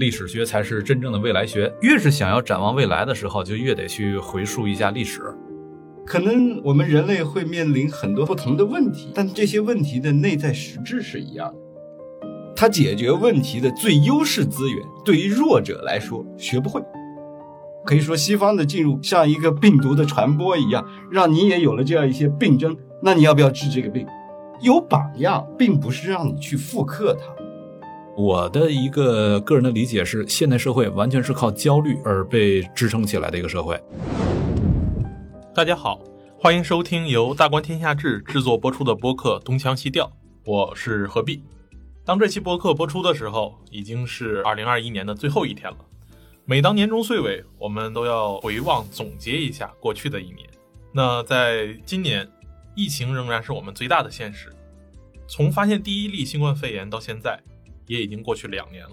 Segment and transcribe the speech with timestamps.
[0.00, 1.70] 历史学才是真正的未来学。
[1.82, 5.20] 越是想要展望未来的时候，就越得去回溯一下历史。
[6.06, 11.58] 可能我们人类会面临很多不同的问题，但这些问题的内在实质是一样的。
[12.56, 16.82] 它解决问题的最优势资源，对于弱者来说学不会。
[17.84, 22.74] 可以说，西方的进入像一个病毒的传播一样，让你也有了这样一些病症。
[23.02, 24.06] 那你要不要治这个病？
[24.62, 27.39] 有榜样，并不是让你去复刻它。
[28.20, 33.82] 我的一个个人的理解是，现代社会完全是靠焦虑而被支撑起来的一个社会。
[35.54, 35.98] 大家好，
[36.38, 40.04] 欢迎收听由大观天下志制作播出的播客《东腔西调》，
[40.44, 41.42] 我是何必。
[42.04, 45.78] 当这期播客播出的时候，已经是二零二一年的最后一天了。
[46.44, 50.46] 每当年终岁尾，我们都要回望总结一下过去的一年。
[50.92, 52.28] 那在今年，
[52.74, 54.52] 疫情仍然是我们最大的现实。
[55.26, 57.40] 从发现第一例新冠肺炎到现在，
[57.90, 58.92] 也已经过去两年了。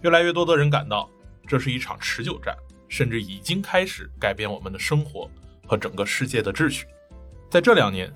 [0.00, 1.08] 越来越多的人感到，
[1.46, 2.56] 这是一场持久战，
[2.88, 5.30] 甚至已经开始改变我们的生活
[5.66, 6.86] 和整个世界的秩序。
[7.50, 8.10] 在这两年，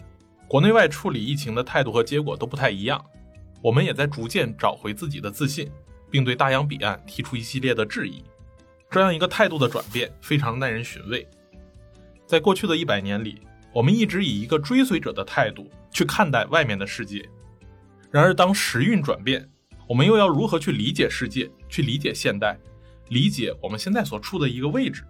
[0.48, 3.05] 国内外处理疫情的态度和结果都不太一样，
[3.61, 5.70] 我们也在逐渐找回自己的自信，
[6.11, 8.25] 并对大洋彼岸提出一系列的质疑。
[8.91, 11.28] 这样一个态度的转变非常耐人寻味。
[12.27, 13.42] 在过去的一百年里，
[13.75, 17.28] 我们一直以一个追随者的态度去看待外面的世界。
[18.11, 19.47] 然而，当时运转变，
[19.89, 22.59] 我们又要如何去理解世界，去理解现代，
[23.09, 25.05] 理解我们现在所处的一个位置？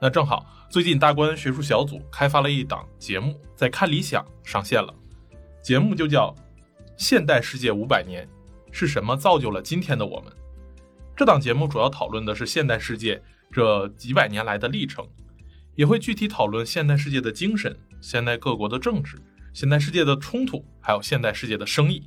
[0.00, 4.94] 那正好，最近大观学术小组开发了一档节目，在看理想上线了。
[5.62, 6.32] 节目就叫
[6.96, 8.24] 《现代世界五百年》，
[8.70, 10.32] 是什么造就了今天的我们？
[11.16, 13.20] 这档节目主要讨论的是现代世界
[13.50, 15.08] 这几百年来的历程，
[15.74, 19.16] 也会具体讨论现代世界的精神、现代各国的政治、
[19.52, 22.02] 现代世界的冲突，还有现代世界的生意。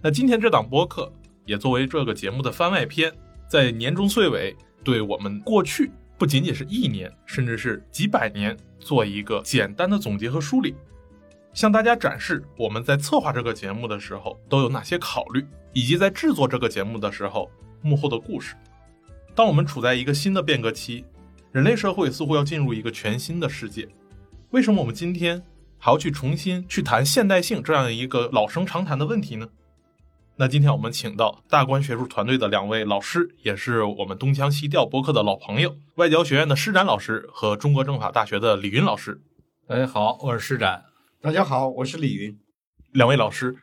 [0.00, 1.12] 那今天这档播客
[1.44, 3.12] 也作为这个节目的番外篇，
[3.48, 10.74] 在年终岁尾，对我们过去不仅仅是一年，甚至是几百年，做一个简单的总结和梳理，
[11.52, 17.50] 向大家展示我们在策划这个节目的时候都有哪些考虑，以及在制作这个节目的时候。
[17.80, 18.56] 幕后的故事。
[19.36, 21.04] 当我们处在一个新的变革期，
[21.52, 23.88] 人类社会似乎要进入一个全新的世界。
[24.50, 25.40] 为什么我们今天
[25.78, 29.48] 还要去重新去谈现代性这样一个老生常谈的问题呢？
[30.40, 39.20] 那今天我们请到大观学术团队的两位老师，也是我们东腔西调播客的老朋友，外交学院的施展老师和中国政法大学的李云老师。
[39.66, 40.84] 大家好，我是施展。
[41.20, 42.38] 大家好，我是李云。
[42.92, 43.56] 两位老师。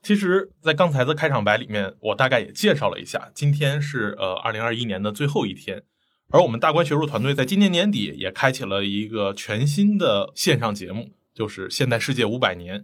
[0.00, 5.82] 其实，在刚才的开场白里面，我大概也介绍了一下，今天是呃二零二一年的最后一天，
[6.30, 12.80] 而我们大观学术团队在今年年底也开启了一个全新的线上节目，就是《现代世界五百年》。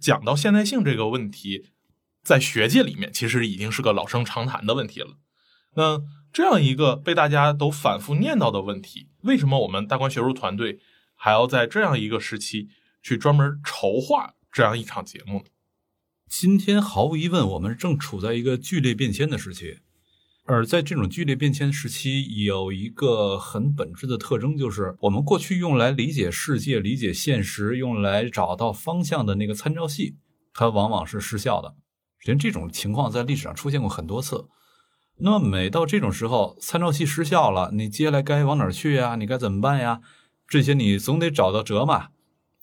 [0.00, 1.66] 讲到现代性这个问题，
[2.24, 5.18] 在学界里面其实已经是个老生常谈的问题了。
[5.76, 6.00] 那
[6.32, 10.80] 这样一个被大家都反复念叨的问题，为什么我们大观学术团队
[11.14, 12.68] 还要在这样一个时期
[13.02, 15.44] 去专门筹划这样一场节目呢？
[16.28, 19.78] 今天毫无疑问，我们正处在一个剧烈变迁的时期，
[20.46, 30.16] 而在这种剧烈变迁时期，有一个很本质的特征，就是我们过去用来理解世界、理解现实、用来找到方向的那个参照系，
[30.52, 31.76] 它往往是失效的。
[32.26, 34.46] 实，这种情况在历史上出现过很多次。
[35.16, 39.16] 那么，每到这种时候，参照系失效了，你接下来该往哪儿去呀？
[39.16, 40.00] 你该怎么办呀？
[40.48, 42.08] 这些你总得找到辙嘛。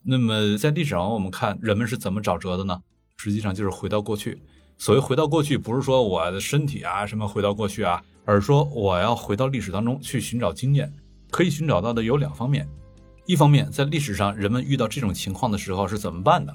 [0.04, 2.82] 那么，在历史上，我们看人们是怎么找辙的呢？
[3.18, 4.42] 实际上就是回到过去。
[4.78, 10.92] 所谓回到过去，不是说我的身体啊什么回到过去啊，而是说我要回到历史当中去寻找经验。
[11.30, 12.68] 可以寻找到的有两方面：
[13.26, 16.52] 一方面，在历史上人们遇到这种情况的时候是怎么办的；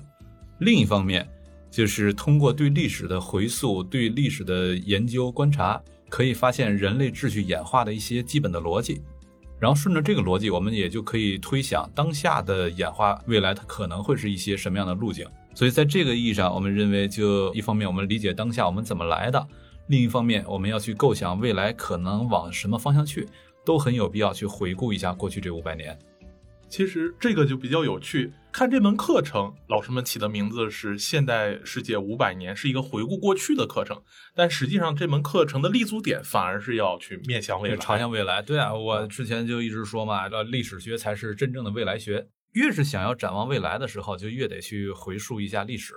[0.58, 1.26] 另一方面，
[1.70, 9.02] 就是通过对历史的回溯、对历史的研究观察，可以发现人类秩序演化的一些基本的逻辑。
[9.58, 15.26] 然后顺着这个逻辑，我们也就可以推想当下的演化未来它可能会是一些什么样的路径。
[15.54, 19.46] 所以，在这个意义上，我们认为，就一方面我们理解当下我们怎么来的，
[19.86, 23.26] 另一方面我们要去构想未来可能往什么方向去，
[23.64, 25.98] 都很有必要去回顾一下过去这五百年。
[26.68, 28.32] 其实这个就比较有趣。
[28.52, 34.02] 看这门课程，老师们起的名字是“现代世界五百年”，是一个回顾过去的课程。
[34.34, 38.40] 但实际上，这门课程的立足点反而是要去面向未来，朝向未来。
[38.40, 42.28] 对啊，我之前就一直说嘛，这历史学才是真正的未来学。
[42.52, 45.92] 越是想要展望未来的时候，就越得去回溯一下历史。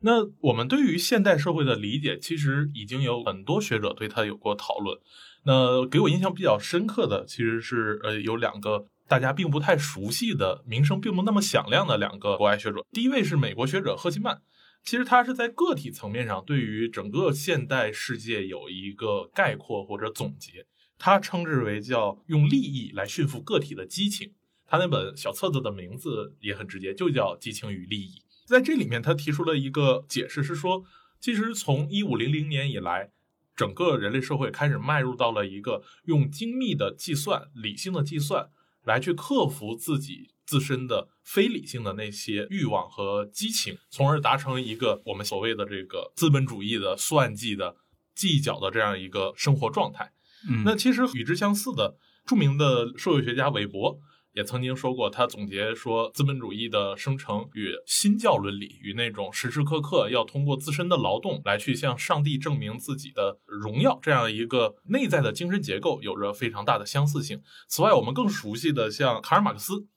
[0.00, 4.96] 那我们对于现代社会的理解，其实已经有很多学者对它有过讨论。
[5.44, 12.84] 那给我印象比较深刻的，其实是呃有两个大家并不太熟悉的、名声并不那么响亮的两个国外学者。
[12.92, 14.42] 第一位是美国学者赫奇曼，
[14.84, 20.66] 其实他是在个体层面上对于整个现代世界有一个概括或者总结，
[20.98, 24.34] 他称之为叫用利益来驯服个体的激情。
[24.66, 28.18] 他那本小册子的名字也很直接，就叫《激情与利益》。
[28.46, 30.84] 在这里面，他提出了一个解释，是说，
[31.18, 33.10] 其实从一五零零年以来，
[33.56, 38.50] 整个人类社会开始迈入到了一个用精密的计算、理性的计算
[38.88, 40.32] 来去克服自己。
[40.48, 47.76] 自身的非理性的那些欲望和激情，从而达成一个我们所谓的这个资本主义的算计的
[48.14, 50.10] 计较的这样一个生活状态。
[50.48, 54.00] 嗯，那其实与之相似的，著名的社会学家韦伯。
[54.38, 67.42] 也曾经说过，他总结说，资本主义的生成与新教伦理，与那种时时刻刻要通过自身的劳动来去向上帝证明自己的荣耀这样一个内在的精神结构有着非常大的相似性。
[67.66, 69.88] 此外，我们更熟悉的像卡尔马克思。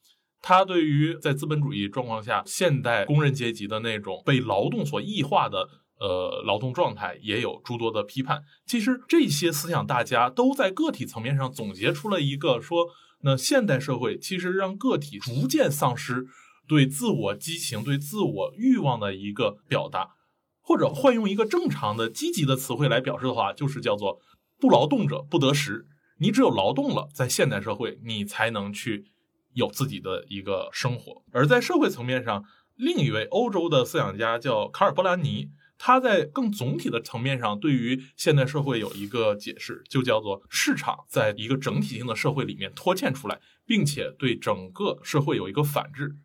[0.41, 8.41] 他对于在资本主义状况下现代工人阶级的那种被劳动所异化的呃劳动状态，也有诸多的批判。
[8.65, 12.87] 其实这些思想大家都在个体层面上总结出了一个说，
[13.23, 16.27] 那现代社会其实让个体逐渐丧失
[16.67, 20.15] 对自我激情、对自我欲望的一个表达，
[20.61, 24.19] 或者换用一个正常的积极的词汇来表示的话，就是叫做
[24.59, 25.87] 不劳动者不得食。
[26.19, 29.11] 你只有劳动了，在现代社会，你才能去。
[29.53, 32.45] 有自己的一个生活，而在社会层面上，
[32.77, 35.49] 另一位欧洲的思想家叫卡尔波兰尼，
[35.83, 46.17] 他在更总体的层面上对于现代社会有一个解释，就叫做市场在一个整体性的社会里面脱欠出来，并且对整个社会有一个反制，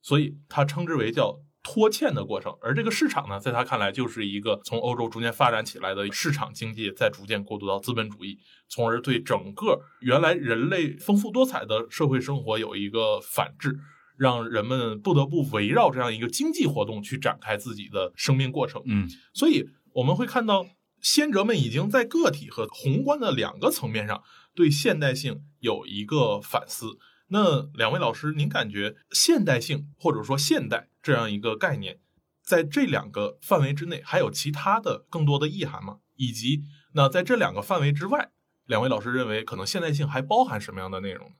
[0.00, 1.40] 所以他称之为叫。
[1.62, 13.78] 拖欠的过程，而这个市场呢，在他看来就是一个从欧洲逐渐发展起来的市场经济，再逐渐过渡到资本主义，从而对整个原来人类丰富多彩的社会生活有一个反制，
[14.20, 18.82] 让人们不得不围绕这样一个经济活动去展开自己的生命过程。
[18.84, 20.66] 嗯，所以我们会看到，
[21.00, 24.22] 先哲们已经在个体和宏观的两个层面上
[24.54, 26.98] 对现代性有一个反思。
[27.28, 31.98] 那两位老师，您感觉现代性或者说现代这样一个概念，
[32.44, 36.00] 在这两个范围之内，还有其他的更多的意涵吗？
[36.16, 38.32] 以及那在这两个范围之外，
[38.66, 41.36] 两位老师认为可能现代性还包含什么样的内容呢？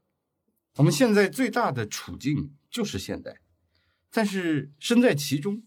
[0.77, 3.41] 我们现在最大的处境就是现代，
[4.13, 5.63] 但是身在其中，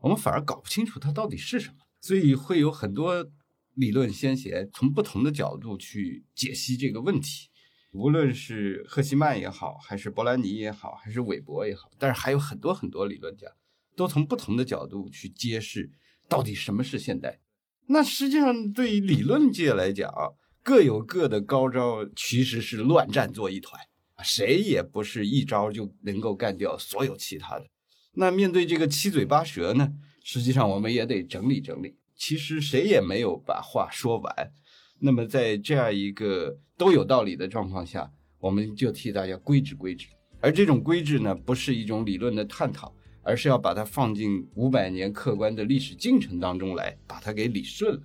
[0.00, 3.30] 我们反而搞不清楚它到底是什么，所以会有很多
[3.74, 7.48] 理论先贤从不同的角度去解析这个问题。
[7.92, 13.46] 无论是赫希曼也好，还是波兰尼也好，还是韦伯也好，但是还有很多很多理论家，
[13.94, 15.90] 都从不同的角度去揭示
[16.28, 17.40] 到底什么是现代。
[17.88, 20.10] 那实际上对于理论界来讲，
[20.62, 23.78] 各有各的高招，其实是乱战作一团，
[24.22, 27.66] 谁也不是一招就能够干掉所有其他的。
[28.14, 29.92] 那面对这个七嘴八舌呢，
[30.22, 34.52] 实际上我们也得整理整理，其实谁也没有把话说完。
[35.00, 40.06] 那么，在这样一个都有道理的状况下，我们就替大家规制规制。
[40.40, 48.02] 而这种规制呢，不是一种理论的探讨，而是要把它放进五百年客观的历史进程当中来，把它给理顺了。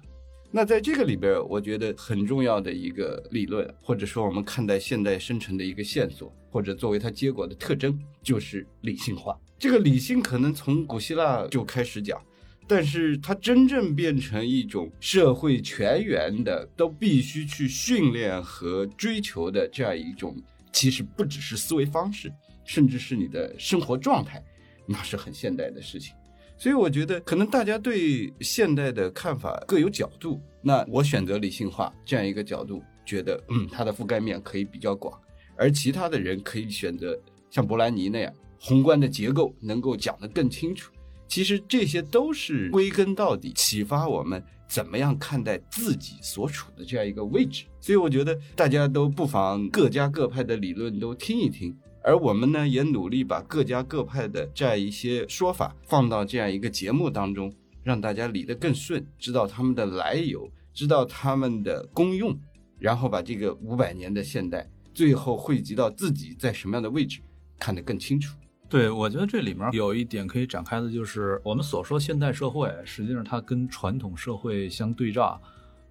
[0.49, 9.37] 那在这个里边，我觉得很重要的一个理论，或者说我们看待现代生成的一个线索，或者作为它结果的特征，就是理性化。
[9.59, 12.21] 这个理性可能从古希腊就开始讲。
[12.69, 20.35] 但是它真正变成一种社会全员的都必须去训练和追求的这样一种，
[20.73, 22.29] 其实不只是思维方式，
[22.65, 24.43] 甚至是你的生活状态，
[24.85, 26.13] 那是很现代的事情。
[26.57, 30.41] 所以我觉得，可能大家对现代的看法各有角度。
[30.61, 35.17] 那我选择理性化这样一个角度，觉得嗯，它的覆盖面可以比较广，
[35.55, 37.17] 而其他的人可以选择
[37.49, 40.91] 像伯兰尼那样宏观的结构，能够讲得更清楚。
[41.27, 62.33] 其实这些都是归根到底启发我们怎么样看待自己所处的这样一个位置，所以我觉得大家都不妨各家各派的理论都听一听，而我们呢也努力把各家各派的这样一些说法放到这样一个节目当中，让大家理得更顺，知道他们的来由，知道他们的功用，
[62.79, 67.19] 然后把这个五百年的现代最后汇集到自己在什么样的位置
[67.59, 68.37] 看得更清楚。
[68.69, 75.41] 对，我觉得这里面有一点可以展开的，就是我们所说现代社会，实际上它跟传统社会相对照。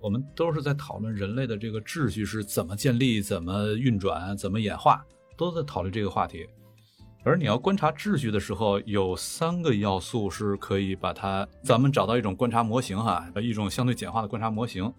[0.00, 5.04] 我们都是在讨论人类的这个秩序是怎么建立、怎么运转、怎么演化，
[5.36, 6.46] 都在讨论这个话题。
[7.24, 14.92] 而你要观察秩序的时候，有三个要素是可以把它，咱们找到一种观察模型哈，一种相对简化的观察模型。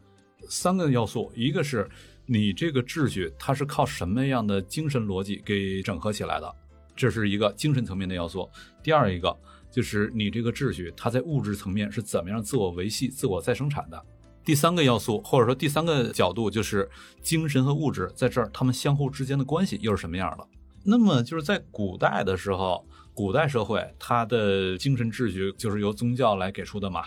[0.49, 1.89] 三个要素，一个是
[2.25, 6.55] 你这个秩序它是靠什么样的精神逻辑给整合起来的。
[6.95, 8.49] 这是一个精神层面的要素。
[8.83, 9.33] 第二一个
[9.71, 14.05] 就是你这个秩序，它在物质层面是怎么样自我维系、自我再生产的。
[14.47, 16.89] 第三个要素，或者说第三个角度，就是
[17.21, 20.47] 精神和物质在这儿，它们相互之间的关系又是什么样的？
[20.85, 27.03] 那么就是在古代的时候，古代社会它的精神秩序就是由宗教来给出的嘛。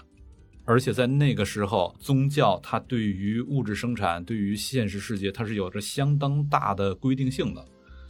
[0.67, 7.65] 而且在那个时候，宗教它对于物质生产、对于现实世界，它是有着相当大的规定性的。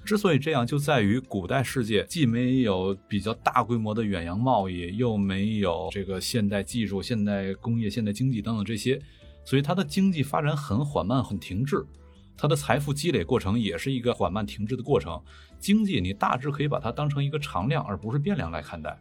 [0.04, 9.00] 之所以这样，就在于古代世界既没有比较大规模的远洋贸易，又没有这个现代技术、现代工业、现代经济等等这些，
[9.50, 11.84] 所以它的经济发展很缓慢、很停滞，
[12.36, 15.20] 它的财富积累过程也是一个缓慢停滞的过程。
[15.58, 18.96] 经济你大致可以把它当成一个常量，而不是变量来看待。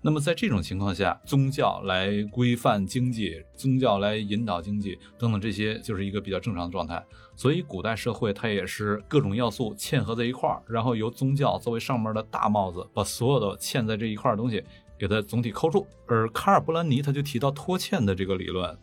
[0.00, 7.04] 那么在这种情况下，宗教来规范经济，宗教来引导经济等等，这些就是一个比较正常的状态。
[7.34, 14.62] 所以古代社会它也是各种要素嵌合在一块儿，然后由宗教作为上面的大帽子，把所有的嵌在这一块的东西
[14.96, 15.84] 给它总体扣住。
[16.06, 18.78] 而卡尔布兰尼他就提到拖欠的这个理论，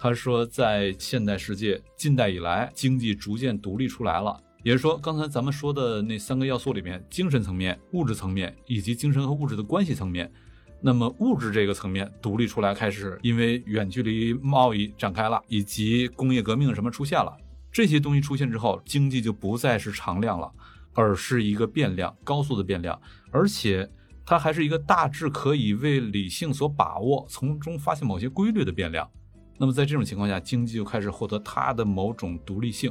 [0.00, 10.32] 他说在现代世界近代以来，经济逐渐独立出来了，也就是说刚才咱们说的那三个要素里面，精神层面、物质层面以及精神和物质的关系层面。
[10.80, 17.36] 那么物质这个层面独立出来，开始因为远距离贸易展开了，以及工业革命什么出现了，
[17.72, 20.48] 这些东西出现之后，经济就不再是常量了，
[20.94, 22.96] 而是一个变量，高速的变量，
[23.32, 23.90] 而且
[24.24, 29.10] 它还是一个大致可以为理性所把握，从中发现某些规律的变量。
[29.58, 32.90] 那么在这种情况下，经济就开始获得它的某种独立性。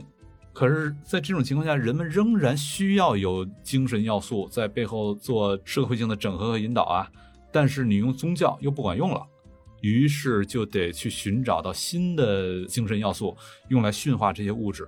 [0.53, 7.09] 可是，在这种情况下，人们仍然需要有精神要素在背后做社会性的整合和引导啊。
[7.51, 9.25] 但是你用宗教又不管用了，
[9.81, 13.38] 于是就得去寻找到新的精神要素，
[13.69, 14.88] 用来驯化这些物质。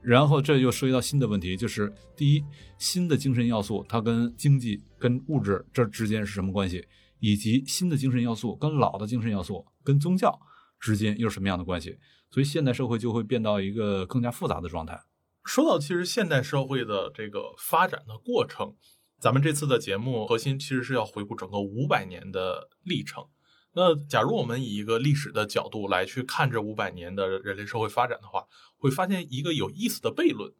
[0.00, 2.44] 然后这又涉及到新的问题，就是第一，
[2.78, 6.84] 新的精神要素它跟经济、跟物质这之间是什么关系？
[7.20, 10.36] 以及新的精神要素跟老的精神要素、跟宗教
[10.82, 11.98] 之间又是什么样的关系？
[12.28, 15.00] 所以现代社会就会变到一个更加复杂的状态。
[15.44, 18.74] 说到其实现代社会的这个发展的过程。
[19.18, 23.24] 咱们这次的节目核心其实是要回顾整个五百年的历程。
[23.72, 30.52] 那假如我们以一个历史的角度来去看这五百年的人类社会发展的话，会发现一个有意思的悖论。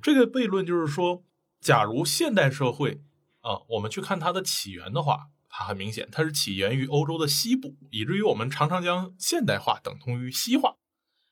[0.00, 1.24] 这个悖论就是说，
[1.60, 3.02] 假如现代社会
[3.40, 10.74] 啊，我们去看它的起源的话，它很明显，它是起源于欧洲的西部，以至于我们常常将现代化等同于西化。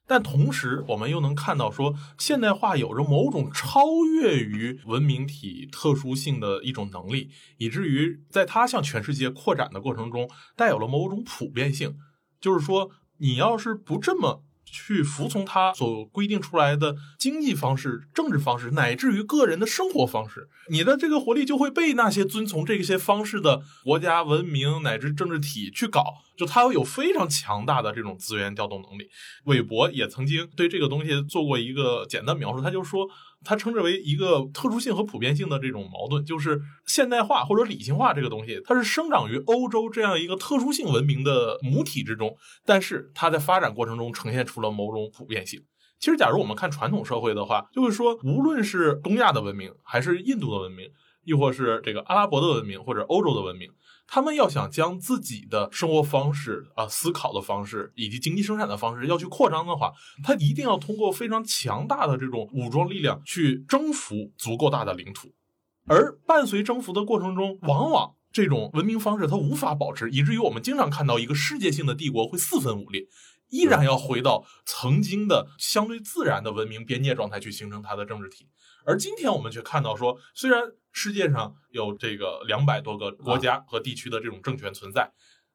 [0.06, 11.96] 但同时，我们又能看到说，现代化有着某种超越于文明体特殊性的一种能力，以至于在它向全世界扩展的过程中，带有了某种普遍性。
[12.40, 14.44] 就是说，你要是不这么。
[14.64, 26.04] 去服从他所规定出来的经济方式、政治方式，乃至于个人的生活方式，你的这个活力就会被那些遵从这些方式的国家、文明乃至政治体去搞。
[26.36, 29.08] 就它有非常强大的这种资源调动能力。
[29.44, 33.08] 韦伯也曾经对这个东西做过一个简单描述，他就说。
[33.44, 45.60] 他称之为一个特殊性和普遍性的这种矛盾，就是现代化或者理性化这个东西，它是生长于欧洲这样一个特殊性文明的母体之中，但是它在发展过程中呈现出了某种普遍性。
[45.98, 50.88] 其实，假如我们看传统社会的话，就会说，无论是东亚的文明，还是印度的文明，
[51.24, 53.68] 亦或是这个阿拉伯的文明或者欧洲的文明。
[54.14, 59.90] 他们要想将自己的生活方式啊、思考的方式以及经济生产的方式要去扩张的话，
[60.22, 65.32] 他一定要通过非常强大的这种武装力量去征服足够大的领土，
[65.86, 73.06] 而伴随征服的过程中，往往这种文明方式它无法保持，以至于我们经常看到一个世界性的帝国会四分五裂，
[73.48, 78.46] 依然要回到曾经的相对自然的文明边界状态去形成它的政治体。
[78.84, 80.60] 而今天我们却看到说，虽然
[80.92, 85.10] 世界上有这个两百多个国家和地区的这种政权存在，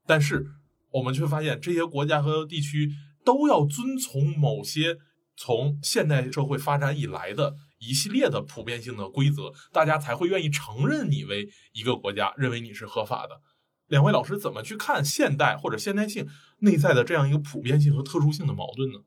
[0.05, 0.45] 但是
[0.91, 2.91] 我们却发现这些国家和地区
[3.23, 4.97] 都要遵从某些
[5.35, 13.41] 从现代社会发展以来的一系列的普遍性的规则，大家才会愿意承认你为一个国家，认为你是合法的。
[13.87, 16.27] 两位老师怎么去看现代或者现代性
[16.59, 18.99] 内在的这样一个普遍性和特殊性的矛盾呢？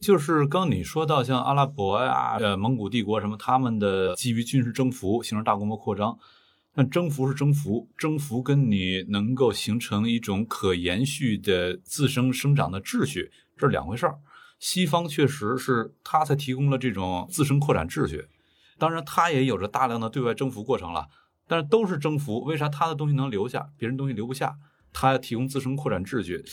[0.00, 6.18] 就是刚你说到像阿拉伯呀、呃蒙古帝国什么，他们的基于军事征服形成大规模扩张，
[6.74, 14.18] 那征服是征服，征服跟你能够形成一种可延续的自身生长的秩序，这是两回事儿。
[14.58, 18.26] 西方确实是它才提供了这种自身扩展秩序，
[18.78, 21.06] 当然它也有着大量的对外征服过程了，
[21.46, 24.56] 但是都是征服，为啥它的东西能留下，别人东西留不下？
[24.92, 26.44] 它提供自身扩展秩序。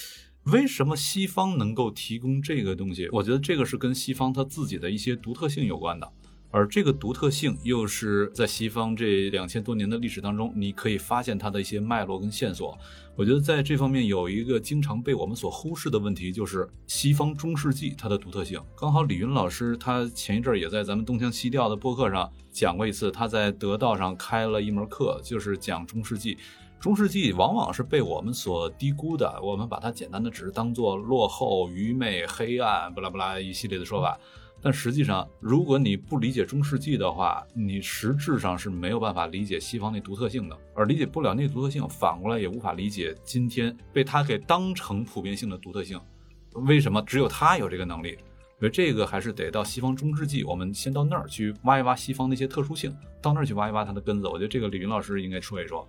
[0.46, 3.10] 为什么西方能够提供这个东西？
[3.12, 6.08] 我觉得这个是跟西方它自己的一些独特性有关的，
[6.52, 12.78] 而这个独特性又是在西方这两千多年的历史当中，你可以发现它的一些脉络跟线索。
[13.16, 18.62] 我觉得在这方面有一个经常被我们所忽视的问题，就是西方中世纪它的独特性。
[18.78, 26.38] 刚好李云老师他前一阵儿也在咱们东腔西调的播客上讲过一次，他在得道上开了一门课，就是讲中世纪。
[26.80, 34.18] 中世纪往往是被我们所低估的，我们把它简单的只是当做落后、愚昧、黑暗，不拉不拉一系列的说法。
[34.62, 46.00] 但实际上，如果你不理解中世纪的话，你实质上是没有办法理解西方那独特性的，而理解不了那独特性，反过来也无法理解今天被他给当成普遍性的独特性。
[46.54, 48.18] 为什么只有他有这个能力？
[48.58, 54.28] 所以这个还是得到西方中世纪，我们先到那儿去挖一挖西方那些特殊性，到那儿去挖一挖它的根子。
[54.28, 55.88] 我觉得这个李云老师应该说一说。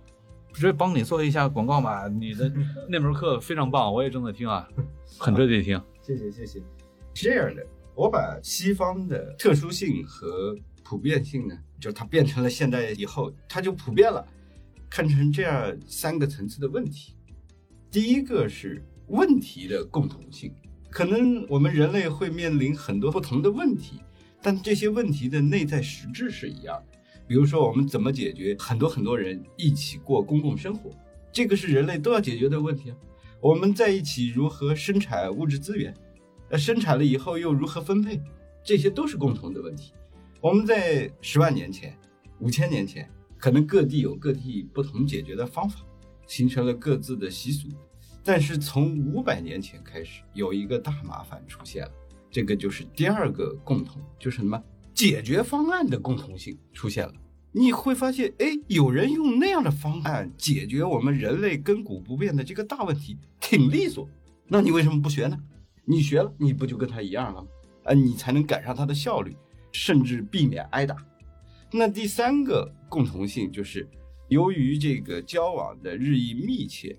[0.53, 2.51] 直接帮你做一下广告吧， 你的
[2.89, 4.67] 那门课非常棒，我也正在听啊，
[5.17, 5.81] 很值得听。
[6.01, 6.61] 谢谢谢谢。
[7.13, 7.65] 这样的。
[7.95, 14.23] 我把西方的特殊性和普遍性呢，就它变成了现代以后，它就普遍了，
[14.87, 17.15] 看成这样三个层次的问题。
[17.89, 20.53] 第一个是问题的共同性，
[20.91, 23.99] 可能我们人类会面临很多不同的问题，
[24.43, 26.96] 但这些问题的内在实质是一样的。
[27.27, 30.89] 比如说，我们怎么解决很多很多人一起过公共生活，
[31.31, 32.97] 这个是人类都要解决的问题啊。
[33.41, 35.93] 我们在一起如何生产物质资源？
[36.49, 38.21] 那生产了以后又如何分配？
[38.63, 39.93] 这些都是共同的问题。
[40.41, 41.97] 我们在十万年前、
[42.39, 45.81] 五千年前，可能各地有各地不同解决的方法，
[46.25, 47.67] 形成了各自的习俗。
[48.23, 51.91] 但是从五百年前开始，有一个大麻烦出现了，
[52.29, 54.61] 这个就是第二个共同，就是什么
[54.97, 57.13] 解决方案的共同性出现了。
[57.51, 64.09] 你会发现，哎，有人用那样的方案解决我们人类亘古不变的这个大问题，挺利索。
[64.47, 65.37] 那你为什么不学呢？
[65.85, 67.47] 你学了，你不就跟他一样了吗？
[67.83, 69.37] 啊，你才能赶上他的效率，
[69.71, 70.95] 甚至避免挨打。
[71.71, 73.87] 那第三个共同性就是，
[74.29, 76.97] 由于这个交往的日益密切，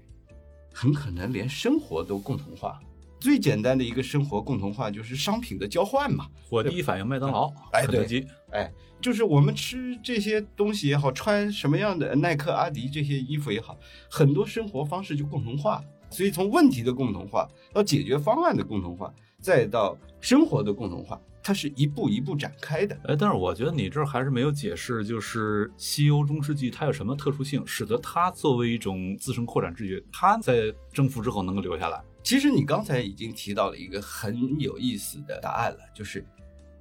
[0.73, 2.79] 很可能连生活都共同化。
[3.21, 6.27] 最简单的一个生活共同化就是商品的交换嘛。
[6.51, 13.77] 我第一反应麦当劳、哎，肯德基，哎，就是我们吃这些东西也好，穿什么样的耐克、阿迪这些衣服也好，
[14.11, 15.83] 很多生活方式就共同化。
[16.11, 19.13] 所以，从问题的共同化到解决方案的共同化，
[19.43, 22.99] 再到生活的共同化，它是一步一步展开的。
[23.05, 32.03] 哎，但是我觉得你这儿还是没有解释，就是西欧中世纪它有什么特殊性，使得它作为一种自身扩展秩序，它在征服之后能够留下来。
[32.29, 36.23] 其实你刚才已经提到了一个很有意思的答案了，就是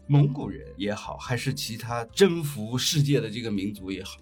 [0.06, 4.18] 蒙古人也好，还是其他征服世界的这个民族也好，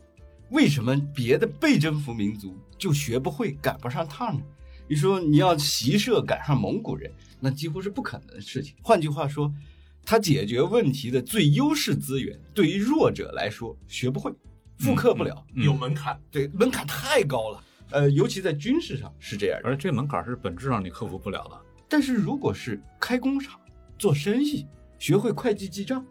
[0.51, 4.45] 为什么别的被征服民族就学不会、赶不上趟呢？
[4.87, 8.75] 你说你要骑射赶上蒙古人，那几乎是不可能的事情。
[8.83, 9.51] 换句话说，
[10.05, 14.31] 他解决问题的最优势资源，对于弱者来说学不会，
[14.77, 16.21] 复刻不了，有门槛。
[16.29, 17.63] 对，门槛太高了。
[17.91, 21.61] 呃，尤其在军事上是这样，而这门槛是本质上你克服不了的。
[21.87, 23.59] 但是如果是开工厂、
[23.97, 24.67] 做生意、
[24.99, 26.05] 学会会计记账，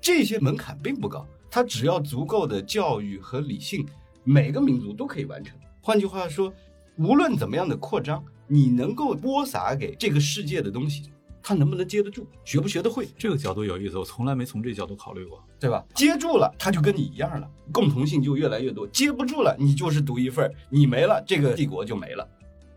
[0.00, 1.26] 这些门槛并不高。
[1.50, 3.86] 他只要足够的教育和理性，
[4.24, 5.58] 每个民族都可以完成。
[5.80, 6.52] 换句话说。
[6.96, 11.10] 无论怎么样的扩张，你能够播撒给这个世界的东西，
[11.50, 13.08] 它能不能接得住，学不学得会？
[13.18, 15.84] 这个角度有意思，我从来没从这角度考虑过，对吧？
[15.96, 22.24] 接住了，他就跟你一样了，共同性就越来越多；接不住了，你就是独一份，你没了，这个帝国就没了。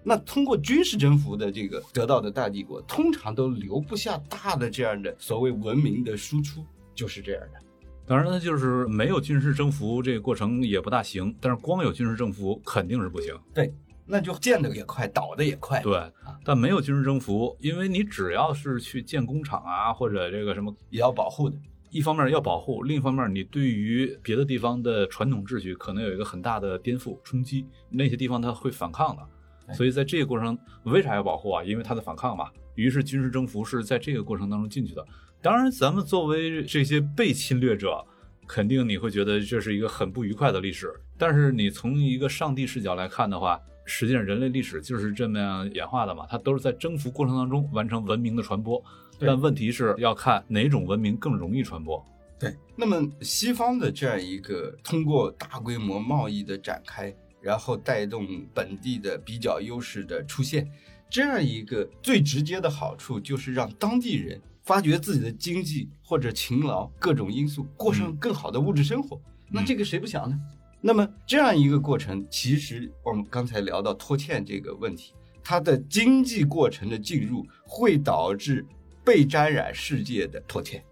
[0.03, 7.59] 那通过军事征服的这个得到的大帝国，通常都留不下大的这样的所谓文明的输出，就是这样的。
[8.07, 13.37] 当然，呢，就是没有军事征服这个过程也不大行，但是光有军事征服肯定是不行。
[13.53, 13.71] 对。
[14.05, 15.81] 那就建的也快，倒的也快。
[15.81, 15.99] 对，
[16.43, 21.57] 但没有军事征服，因为你只要是去建工厂啊，或者这个什么，也要保护的。
[21.89, 29.73] 一方面要保护，另一方面你对于别的地方的传统秩序可能有一个很大的颠覆冲击，那些地方它会反抗的。
[29.73, 31.63] 所以在这个过程，为啥要保护啊？
[31.63, 32.49] 因为它在反抗嘛。
[32.75, 35.05] 于是军事征服是在这个过程当中进去的。
[35.41, 38.03] 当然，咱们作为这些被侵略者，
[38.47, 40.91] 肯定你会觉得这是一个很不愉快的历史。
[41.17, 48.83] 但是你从一个上帝视角来看的话，实际上，人类历史就是这么样演化的嘛，它都是在征服过程当中完成文明的传播。
[49.19, 52.03] 但问题是要看哪种文明更容易传播。
[52.39, 60.69] 对，那么西方的这样一个通过大规模贸易的展开，然后带动本地的比较优势的出现，
[61.09, 69.21] 这样一个最直接的好处就是让当地人发掘自己的经济或者勤劳各种因素，过上更好的物质生活。
[69.49, 70.37] 那这个谁不想呢？
[70.85, 78.65] 那么这样一个过程，其实我们刚才聊到拖欠这个问题，它的经济过程的进入会导致
[79.01, 80.83] 被沾染世界的拖欠。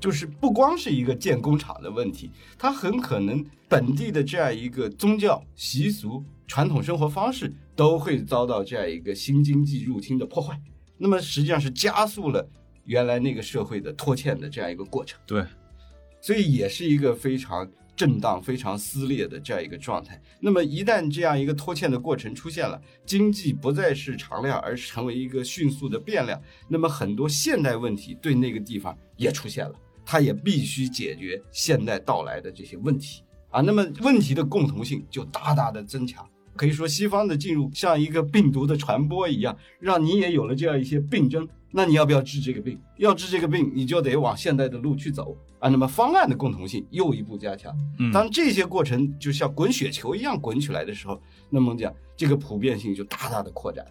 [0.00, 10.58] 就是不光是一个建工厂的问题，它很可能本地的这样一个宗教习俗、传统生活方式都会遭到这样一个新经济入侵的破坏。
[10.96, 12.48] 那么实际上是加速了
[12.84, 15.20] 原来那个社会的拖欠的这样一个过程。
[15.26, 15.44] 对，
[16.22, 20.20] 所以也是一个非常震荡、非常撕裂的这样一个状态。
[20.38, 33.62] 那么一旦这样一个拖欠的过程出现了，经济不再是常量，而成为一个迅速的变量，那么很多现代问题对那个地方也出现了，它也必须解决现代到来的这些问题啊。
[33.62, 36.24] 那么问题的共同性就大大的增强。
[36.54, 41.46] 可以说，西方的进入像一个病毒的传播一样，让你也有了这样一些病症。
[41.76, 42.80] 那你要不要治这个病？
[42.96, 45.68] 要治这个病，你就得往现代的路去走啊。
[45.68, 47.70] 那么方案的共同性又一步加强。
[47.98, 53.84] 嗯当这些过程就像滚雪球一样滚起来的时候，那么讲这个普遍性就大大的扩展。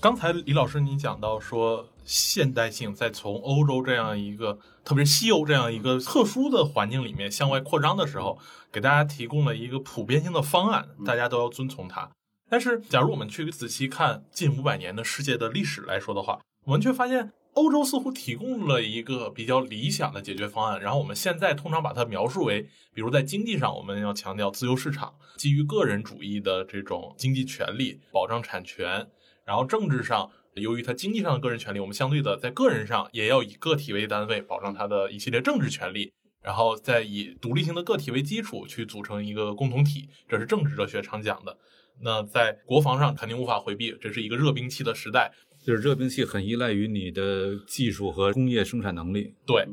[0.00, 8.38] 刚才李老师你讲到说，现代性在从欧洲这样一个，特别是西欧这样一个特殊的环境里面向外扩张的时候，
[8.72, 12.10] 给大家提供了一个普遍性的方案，大家都要遵从它。
[12.48, 20.80] 但是，假如我们去仔细看近五百年的世界的历史来说的话，我们却发现欧洲似乎提供了一个比较理想的解决方案。
[20.80, 22.62] 然后我们现在通常把它描述为，
[22.94, 29.06] 比如在经济上，我们要强调自由市场，基于个人主义的这种经济权利，保障产权。
[29.44, 36.12] 然后政治上，由于它经济上的个人权利，我们相对的在个人上也要以个体为单位，保障他的一系列政治权利。
[36.42, 41.56] 然后再以独立性的个体为基础去组成一个共同体，这是政治哲学常讲的。
[42.00, 45.30] 那在国防上肯定无法回避，这是一个热兵器的时代。
[45.62, 49.34] 就是热兵器很依赖于你的技术和工业生产能力。
[49.46, 49.66] 对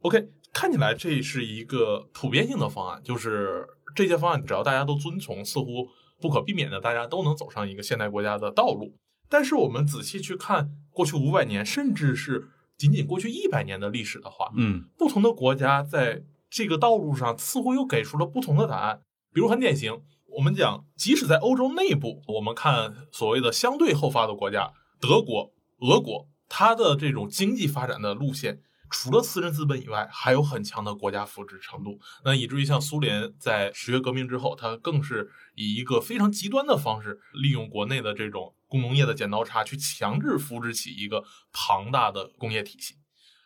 [0.00, 5.88] ，OK，看起来这是一个普遍性的方案，就是这些方案只要大家都遵从，似乎
[6.20, 8.94] 不可避免的，大家都能走上一个现代国家的道路。
[9.28, 19.02] 但是我们仔细去看过去五百年，甚至是仅仅过去一百年的历史的话，嗯不同的国家在这个道路上似乎又给出了不同的答案。
[19.34, 20.00] 比如很典型，
[20.38, 31.98] 我们讲，即使在欧洲内部，我们看所谓的相对后发的国家，德国、俄国，它的这种经济发展的路线，除了私人资本以外，还有很强的国家扶持程度。
[32.24, 42.96] 那以至于像苏联在十月革命之后，它更是以一个非常极端的方式，利用国内的这种工农业的剪刀差，去强制扶植起一个庞大的工业体系。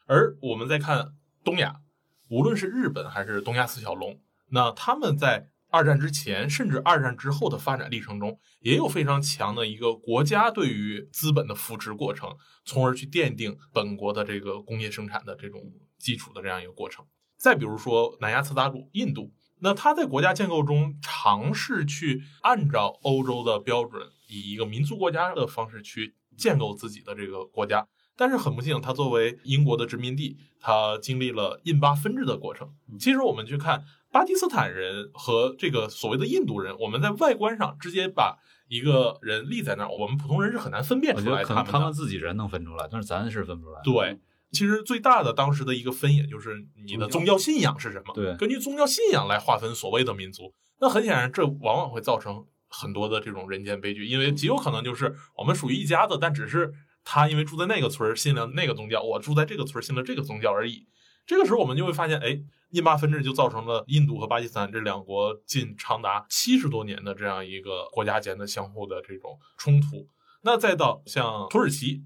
[0.06, 1.80] 而我们再看东亚，
[2.28, 15.60] 无论是日本还是东亚四小龙，那他们在二战之前甚至二战之后的发展历程中，也有非常强的一个国家对于资本的扶持过程，从而去奠定本国的这个工业生产的这种
[15.98, 17.06] 基础的这样一个过程。
[17.38, 27.88] 再比如说南亚次大陆印度，那它在国家建构中尝试去按照欧洲的标准，以一个民族国家的方式去建构自己的这个国家。
[28.14, 32.68] 但是很不幸，它作为英国的殖民地，它经历了印巴分治的过程。
[33.00, 33.82] 其实我们去看
[34.12, 41.72] 巴基斯坦人和这个所谓的印度人，我们在外观上直接把一个人立在那儿，我们普通人是很难分辨出来他们的。
[41.72, 43.80] 他们自己人能分出来，但是咱是分不出来。
[43.82, 44.20] 对，
[44.50, 48.12] 其实最大的当时的一个分野就是你的宗教信仰是什么。
[48.14, 50.54] 对根据宗教信仰来划分所谓的民族。
[50.78, 56.72] 那很显然，这往往会造成很多的这种人间悲剧，因为极有可能就是我们属于一家子，但只是
[57.04, 60.86] 他因为住在那个村儿信了那个宗教，我住在这个村儿信了这个宗教而已。
[61.24, 70.08] 这个时候，我们就会发现，哎，印巴分治就造成了印度和巴基斯坦这两国近长达七十多年的这样一个国家间的相互的这种冲突。
[70.42, 72.02] 那再到像土耳其，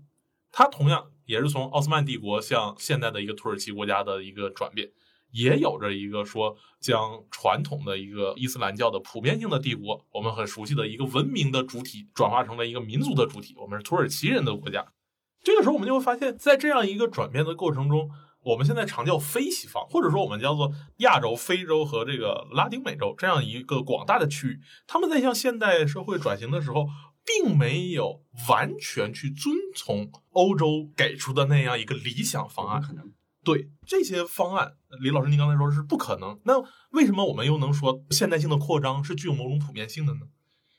[0.51, 4.91] 它同样也是从奥斯曼帝国向现代的一个土耳其国家的一个转变，
[5.31, 14.85] 也有着一个说将传统的一个伊斯兰教的普遍性的帝国，我们很熟悉的一个文明的主体，转化成了一个民族的主体，我们是土耳其人的国家。
[15.45, 18.11] 这个时候，我们就会发现，在这样一个转变的过程中，
[18.47, 26.87] 我们现在常叫非西方，或者说我们叫做亚洲、非洲和这个拉丁美洲这样一个广大的区域，他们在向现代社会转型的时候，
[27.25, 32.81] 并没有完全去遵从欧洲给出的那样一个理想方案。
[32.81, 36.55] 可能对这些方案，李老师您刚才说是不可能，那
[36.91, 40.21] 为什么我们又能说现代性的扩张是具有某种普遍性的呢？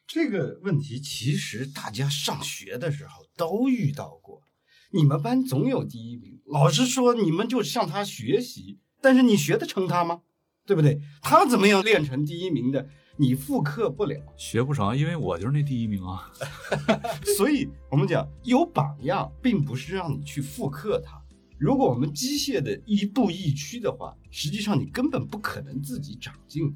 [0.08, 4.44] 这个问题其实大家上学的时候都遇到过。
[4.92, 10.22] 你们班总有第一名，老师说你们就向他学习，但是你学得成他吗？
[10.66, 11.02] 对不对？
[11.22, 14.18] 他怎么样练成第一名的，你复刻不了。
[14.38, 16.32] 学不成，因为我就是那第一名啊。
[17.38, 21.22] 所以我们讲有榜样，并不是让你去复刻他。
[21.58, 26.74] 如果我们机械的亦步亦趋的话，实际上你根本不可能自己长进。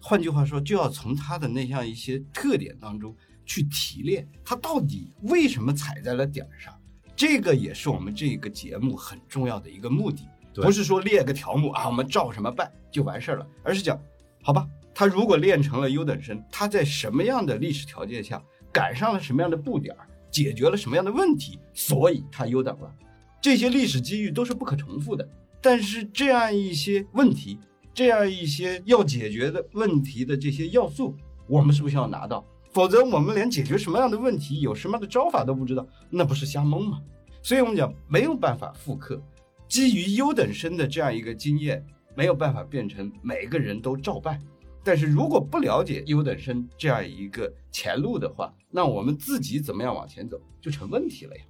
[0.00, 6.74] 换句话说，就要从他的那样一些特点当中去提炼，他到底为什么踩在了点儿上。
[7.14, 14.00] 这个也是我们这个节目很重要的一个目的，不是说列个条目啊，我们照什么办就完事儿了，而是讲，
[14.42, 22.92] 好吧，他如果练成了优等生，他在什么样的历史条件下赶上了什么样的步点儿，解决了什么样的问题，所以他优等了。
[23.40, 25.28] 这些历史机遇都是不可重复的，
[25.60, 27.58] 但是这样一些问题，
[27.92, 32.44] 这样一些要解决的问题的这些要素，我们是不是要拿到？
[32.72, 37.00] 否则我们连解决什么样的问题、有什么样的招法都不知道，那不是瞎蒙吗？
[37.42, 39.20] 所以我们讲没有办法复刻
[39.68, 44.40] 基于优等生的这样一个经验，没有办法变成每个人都照办。
[44.84, 51.42] 但是如果不了解优等生这样一个前路的话，那我们自己怎么样往前走就成问题了呀？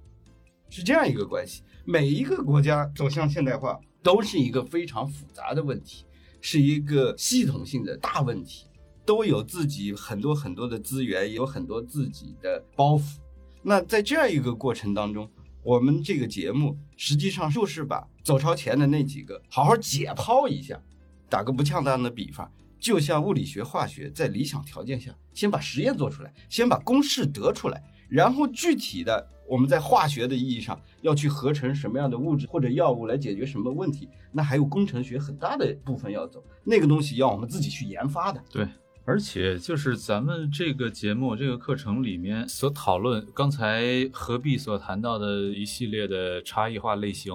[0.69, 1.63] 是这样一个关系。
[1.85, 6.05] 每一个国家走向现代化都是一个非常复杂的问题，
[6.41, 8.67] 是一个系统性的大问题，
[9.05, 13.17] 都有自己很多很多的资源，有很多自己的包袱。
[13.61, 15.29] 那在这样一个过程当中，
[15.63, 20.81] 我们这个节目实际上就是把走超前的那几个好好解剖一下。
[21.29, 38.43] 打个不恰当的比方，就像物理学、化学在理想条件下，先把实验做出来，先把公式得出来，然后具体的我们在化学的意义上要去合成什么样的物质或者药物来解决什么问题，那还有工程学很大的部分要走，那个东西要我们自己去研发的。
[38.51, 38.67] 对，
[39.05, 47.33] 而且就是咱们这个节目、这个课程里面所讨论，刚才何必所谈到的一系列的差异化类型，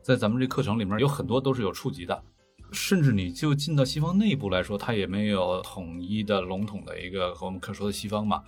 [0.00, 2.22] 在咱们这课程里面有很多都是有触及的。
[2.72, 8.42] 甚至你就进到西方内部来说，它也没有统一的笼统的一个和我们可说的西方嘛。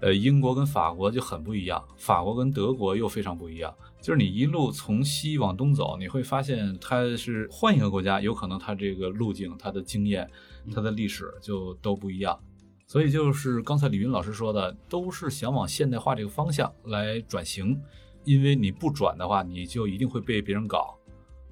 [0.00, 3.74] 呃，英国跟法国就很不一样，法国跟德国又非常不一样。
[4.02, 10.30] 就是你一路从西往东走，你会发现它是换一个国家，有可能它这个路径、它的经验、
[10.72, 12.38] 它的历史就都不一样。
[12.86, 17.80] 所以就是刚才李云老师说的，都是想往现代化这个方向来转型，
[18.24, 20.96] 因为你不转的话，你就一定会被别人搞。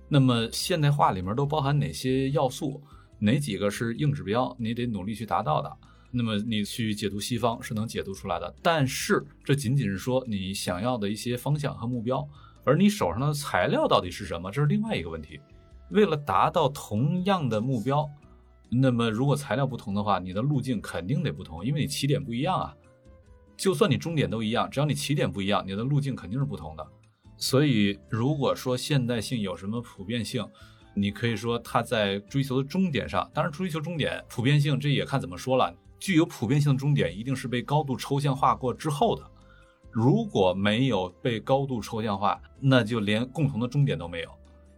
[0.09, 2.83] 那么现代化里面都包含哪些要素？
[3.18, 4.55] 哪几个是硬指标？
[4.59, 5.77] 你得努力去达到的。
[6.11, 12.29] 那么你去解读西方是能解读出来的，但是这仅仅是说你想要的一些方向和目标，
[12.64, 15.40] 而你手上的材料到底是什么，这是另外一个问题。
[15.88, 18.07] 为了达到同样的目标，
[18.75, 22.75] 那么如果材料不同的话，你的路径肯定得不同，因为你起点不一样啊。
[23.57, 26.87] 就算你终点都一样，只要你起点不一样，你的路径肯定是不同的。
[27.37, 30.49] 所以，如果说现代性有什么普遍性，
[30.95, 35.75] 你可以说它在追求的终点上，当然追求终点普遍性，这也看怎么说了。
[35.99, 39.23] 具有普遍性的终点一定是被高度抽象化过之后的，
[39.91, 44.31] 如果没有被高度抽象化，那就连共同的终点都没有，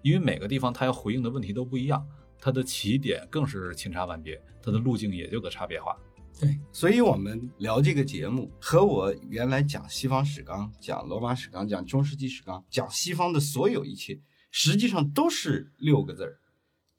[0.02, 2.06] 因为每个地方它要回应的问题都不一样，
[2.44, 5.96] 它的起点更是千差万别，它的路径也就个差别化。
[6.38, 16.38] 对，所以我们聊这个节目，和我原来讲西方史纲、讲罗马史纲、讲中世纪史纲、讲西方的所有一切，实际上都是六个字儿：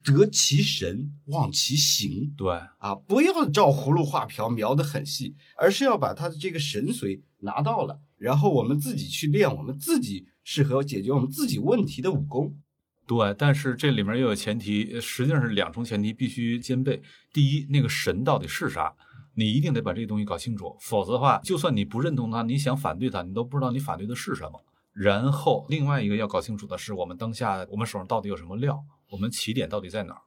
[0.04, 2.34] 得其神，忘其形。
[2.36, 12.58] 对，啊，不要照葫芦画瓢描得很细，而是要把它的这个神髓拿到了，然后我们自己去练我们自己适合解决我们自己问题的武功。
[13.08, 17.02] 对，但是这里面又有前提，实际上是两重前提必须兼备。
[17.32, 18.94] 第一，那个神到底是啥？
[19.36, 24.64] 你一定得把这个东西搞清楚，否则的话，就算你不认同它，你想反对它，你都不知道你反对的是什么。
[24.94, 30.22] 然后，另外一个要搞清楚的是，我们当下我们手上到底有什么料，我们起点到底在哪儿？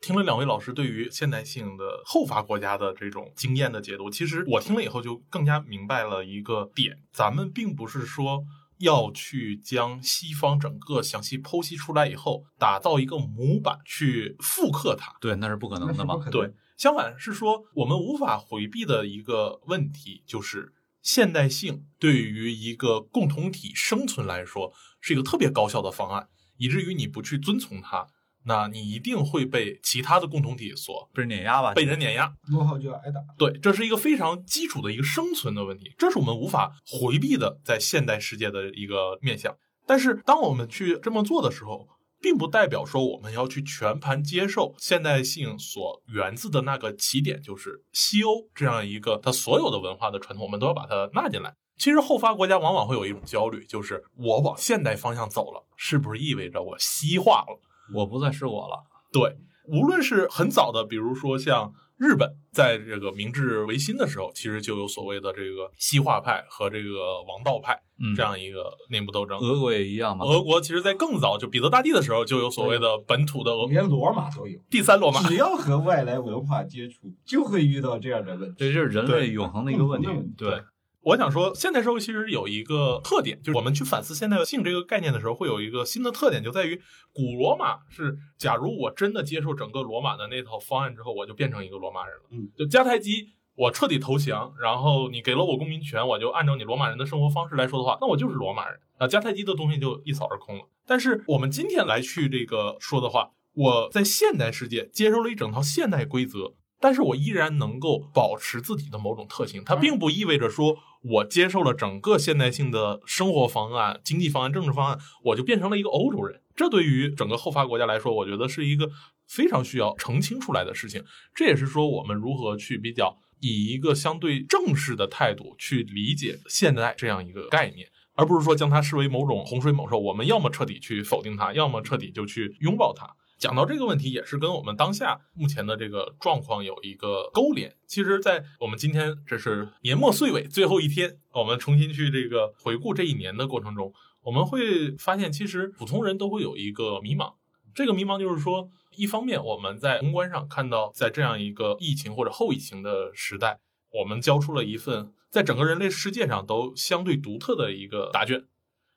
[0.00, 8.44] 听了两位老师对于现代性的后发国家的这种经验的解读，其实我听了以后就更加明白了一个点：咱们并不是说
[8.80, 15.14] 要去将西方整个详细剖析出来以后，打造一个模板去复刻它。
[15.20, 16.16] 对，那是不可能的嘛。
[16.30, 16.52] 对。
[16.76, 28.06] 相反是说，我们无法回避的一个问题，就是现代性对于一个共同体生存来说是一个特别高效的方案，以至于你不去遵从它，
[28.44, 31.74] 那你一定会被其他的共同体所被人碾压吧？
[31.74, 33.20] 被人碾压，落后就要挨打。
[33.36, 39.56] 对，这是一个非常基础的一个生存的问题，这是我们无法回避的在现代世界的一个面向。
[39.86, 41.88] 但是当我们去这么做的时候，
[42.22, 51.54] 并不代表说我们要去全盘接受现代性所源自的那个起点，就是西欧这样一个它所有的文化的传统，我们都要把它纳进来。
[51.78, 57.58] 其实后发国家往往会有一种焦虑，就是我往现代方向走了，是不是意味着我西化了？
[57.94, 58.84] 我不再是我了？
[59.12, 59.36] 对，
[59.68, 61.72] 无论是很早的，比如说像。
[62.00, 67.78] 日本在这个明治维新的时候，其实就有所谓的这个西化派和这个王道派
[68.16, 69.38] 这样一个内部斗争。
[69.38, 70.24] 俄国也一样嘛。
[70.24, 73.66] 俄国其实，在更早，就彼得大帝的时候，就有所谓的本土的俄。
[73.68, 74.58] 连罗马都有。
[74.70, 75.20] 第三罗马。
[75.28, 78.56] 只要和外来文化接触，就会遇到这样的问题。
[78.60, 80.08] 这就是人类永恒的一个问题。
[80.38, 80.58] 对。
[81.02, 86.78] 我想说，现代社会其实有一个特点，就是我们去反思现代性这个概念的时候，会有一个新的特点，就在于
[87.14, 92.24] 古罗马是，假如我真的接受整个罗马的那套方案之后，我就变成一个罗马人了。
[92.32, 100.68] 嗯，就迦太基，我彻底投降，然后你给了我公民权，我就按照你罗马人的生活方式来说的话，那我就是罗马人啊，迦太基的东西就一扫而空了。
[100.86, 106.52] 但是我们今天来去这个说的话，我在现代世界接受了一整套现代规则。
[106.80, 116.40] 但是我依然能够保持自己的某种特性，它并不意味着说我接受了整个现代性的生活方案、经济方案、政治方案，我就变成了一个欧洲人。
[116.56, 118.90] 这对于整个后发国家来说，我觉得是一个
[119.28, 121.04] 非常需要澄清出来的事情。
[121.34, 129.98] 这也是说我们如何去比较以一个相对正式的态度去理解现代这样一个概念，而不是说将它视为某种洪水猛兽。
[129.98, 133.06] 我们要么彻底去否定它，要么彻底就去拥抱它。
[133.40, 137.74] 讲到这个问题，也是跟我们当下目前的这个状况有一个勾连。
[137.86, 147.32] 其实，在我们今天这是年末岁尾最后一天，我们重新去这个回顾这一年的过程中，我们会发现，其实普通人都会有一个迷茫。
[147.74, 153.58] 这个迷茫就是说，一方面我们在宏观上看到，在这样一个疫情或者后疫情的时代，
[154.00, 158.44] 我们交出了一份在整个人类世界上都相对独特的一个答卷。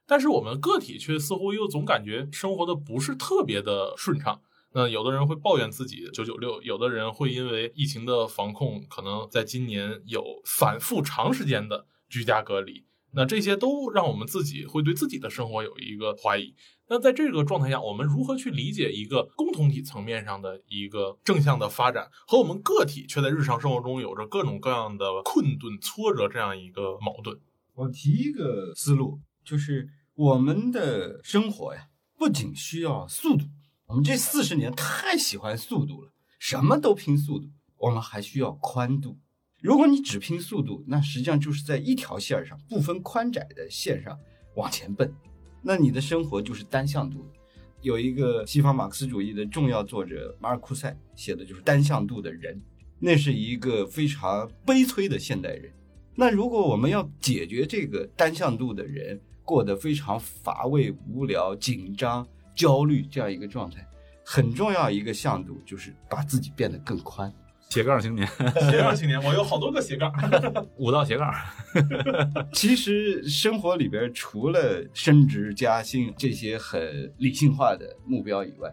[0.06, 4.42] 但是我们个体却似乎又总感觉生活的不是特别的顺畅。
[4.76, 12.84] 那有的人会抱怨自己九九六，有的人会因为疫情的防控，可能在今年有反复长时间的居家隔离。
[13.16, 16.56] 那这些都让我们自己会对自己的生活有一个怀疑。
[16.89, 27.39] 那在这个状态下，我们如何去理解一个共同体层面上的一个正向的发展，和我们个体却在日常生活中有着各种各样的困顿、挫折这样一个矛盾？
[27.76, 33.46] 我提一个思路，就是我们的生活呀，不仅需要速度，
[33.88, 39.18] 我们这四十年太喜欢速度了，什么都拼速度，我们还需要宽度。
[39.60, 44.20] 如果你只拼速度，那实际上就是在一条线上，不分宽窄的线上
[44.56, 45.14] 往前奔，
[45.62, 47.26] 那你的生活就是单向度。
[47.82, 52.62] 有一个西方马克思主义的重要作者马尔库塞写的就是单向度的人，
[53.00, 55.74] 那是一个非常悲催的现代人。
[56.16, 63.86] 那如果我们要解决这个单向度的人过得非常乏味、无聊、紧张、焦虑这样一个状态，
[64.26, 67.32] 很重要一个向度就是把自己变得更宽。
[67.70, 68.28] 斜杠青年，
[68.70, 70.14] 斜杠青年，我有好多个斜杠。
[70.78, 71.34] 五道斜杠。
[72.54, 78.72] 其实生活里边除了升职加薪这些很理性化的目标以外，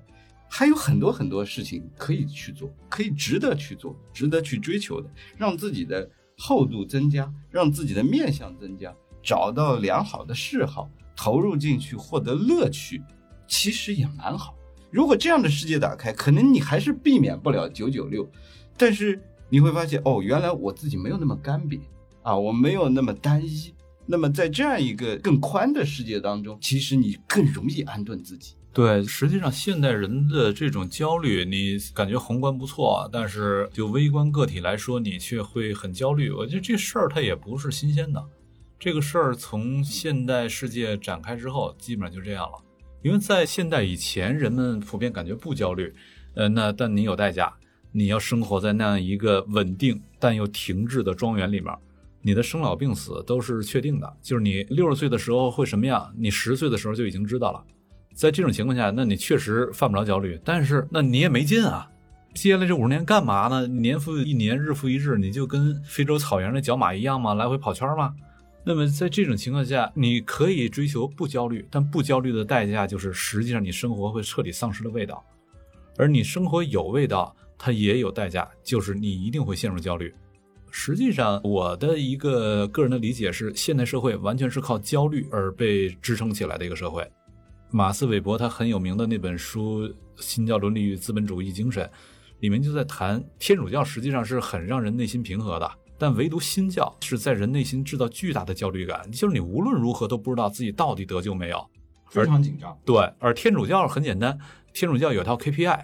[0.50, 6.06] 还有很多很多事情可以去做，可以值得去做，值得去追求的，让自己的
[6.36, 13.02] 厚度增加，让自己的面相增加，找到良好的嗜好，投入进去，获得乐趣，
[13.46, 14.54] 其实也蛮好。
[14.90, 18.28] 如果这样的世界打开，可能你还是避免不了九九六。
[18.76, 21.80] 但是你会发现，哦，原来我自己没有那么干瘪
[22.22, 23.74] 啊，我没有那么单一。
[24.06, 28.54] 那么在这样一个更宽的世界当中，其实你更容易安顿自己。
[28.72, 36.30] 对，实际上现代人的这种焦虑，你感觉宏观不错，但是就微观个体来说，你却会很焦虑。
[36.30, 38.24] 我觉得这事儿它也不是新鲜的，
[38.80, 42.54] 这个事儿从现代世界展开之后，基本上就这样了。
[43.02, 45.92] 因为在现代以前，人们普遍感觉不焦虑，
[46.34, 47.52] 呃，那但你有代价。
[47.92, 51.74] 你要生活在那样一个稳定但又停滞的庄园里面，
[52.22, 54.10] 你的生老病死都是确定的。
[54.22, 57.62] 就是你六十岁的时候会什么样，你十岁的时候就已经知道了。
[58.14, 60.40] 在这种情况下，那你确实犯不着焦虑。
[60.42, 61.86] 但是那你也没劲啊，
[62.32, 63.66] 接下来这五十年干嘛呢？
[63.66, 67.34] 年复一年，日复一日，你就跟非洲草原的角马一样吗？
[67.34, 68.14] 来回跑圈吗？
[68.64, 75.24] 那么在这种情况下，你可以追求不焦虑，但不焦虑的代价就是实际上你生活会彻底丧失了味道，
[75.96, 77.34] 而你生活有味道。
[77.62, 80.10] 它也有代价，就是你一定会陷入焦虑。
[80.70, 87.06] 实际上，我的一个个人的理解是，现代社会完全是靠焦虑而被支撑起来的一个社会。
[87.70, 91.84] 马斯韦伯他很有名的那本书《新教伦理与资本主义精神》，
[92.38, 95.70] 里面就在谈天主教实际上是很让人内心平和的，
[96.00, 101.62] 但唯独新教是在人内心制造巨大的焦虑感，就是你无论如何都不知道自己到底得救没有，
[102.08, 102.74] 非常紧张。
[102.86, 104.38] 对，而天主教很简单，
[104.72, 105.78] 天主教有套 KPI。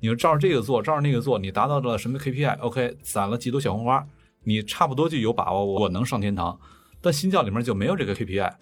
[0.00, 4.04] 你就照着这个做，照着那个做，你达到了什么 KPI？OK，攒了几朵小红花，
[4.42, 6.58] 你差不多就有把握我能上天堂。
[7.00, 8.52] 但新教里面就没有这个 KPI，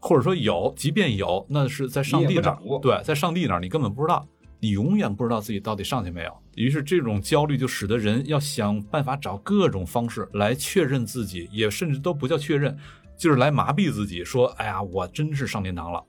[0.00, 2.58] 或者说有，即便有，那是在上帝那儿。
[2.82, 4.26] 对，在上帝那儿你根本不知道，
[4.60, 6.36] 你永远不知道自己到底上去没有。
[6.54, 12.76] 于是这种焦虑就使得人要想办法找各种方式来确认自己，也甚至都不叫确认，
[13.16, 16.04] 就是来麻痹自己，说：“哎呀，我真是上天堂了。”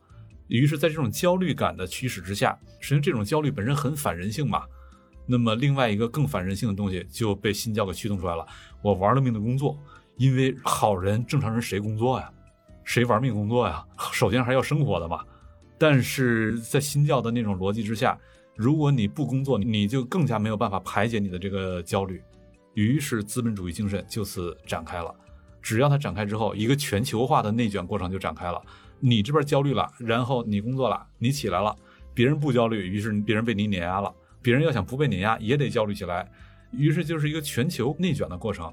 [0.47, 4.63] 于是，在这种焦虑感的驱使之下，实际上这种焦虑本身很反人性嘛。
[5.25, 8.45] 那么，另外一个更反人性的东西就被新教给驱动出来了。
[8.81, 9.79] 我玩了命的工作，
[10.17, 12.29] 因为好人、正常人谁工作呀？
[12.83, 13.85] 谁玩命工作呀？
[14.11, 15.23] 首先还要生活的嘛。
[15.81, 18.15] 但是在新教的那种逻辑之下，
[18.55, 22.21] 如果你不工作，你就更加没有办法排解你的这个焦虑。
[22.75, 25.11] 于是资本主义精神就此展开了。
[25.59, 28.61] 只要它展开之后，一个全球化的内卷过程就展开了。
[28.99, 31.75] 你这边焦虑了，然后你工作了，你起来了，
[32.13, 34.13] 别人不焦虑，于是别人被你碾压了。
[34.39, 36.31] 别人要想不被碾压，也得焦虑起来。
[36.71, 38.71] 于是就是一个全球内卷的过程。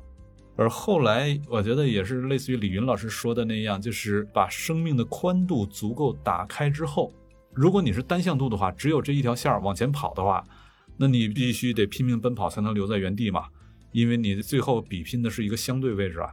[0.59, 7.15] 而后来，我觉得也是类似于李云老师说的那样，就是把生命的宽度足够打开之后，
[7.55, 10.43] 如果你是单向度的话，只有这一条线儿往前跑的话，
[10.97, 13.45] 那你必须得拼命奔跑才能留在原地嘛，
[13.93, 16.29] 因为你最后比拼的是一个相对位置啊。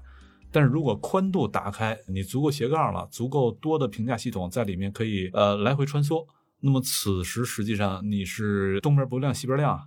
[0.52, 6.26] 但是如果宽度打开，你足够斜杠了，足够多的评价系统在里面可以呃来回穿梭，
[6.62, 9.80] 那么此时实际上你是东边不亮西边亮，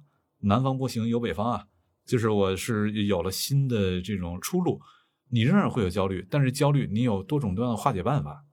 [0.42, 1.64] 南方不行有北方啊，
[2.08, 4.80] 就是我是有了新的这种出路，
[5.30, 8.44] 你仍然会有焦虑，但是焦虑你有多种多样的化解办法。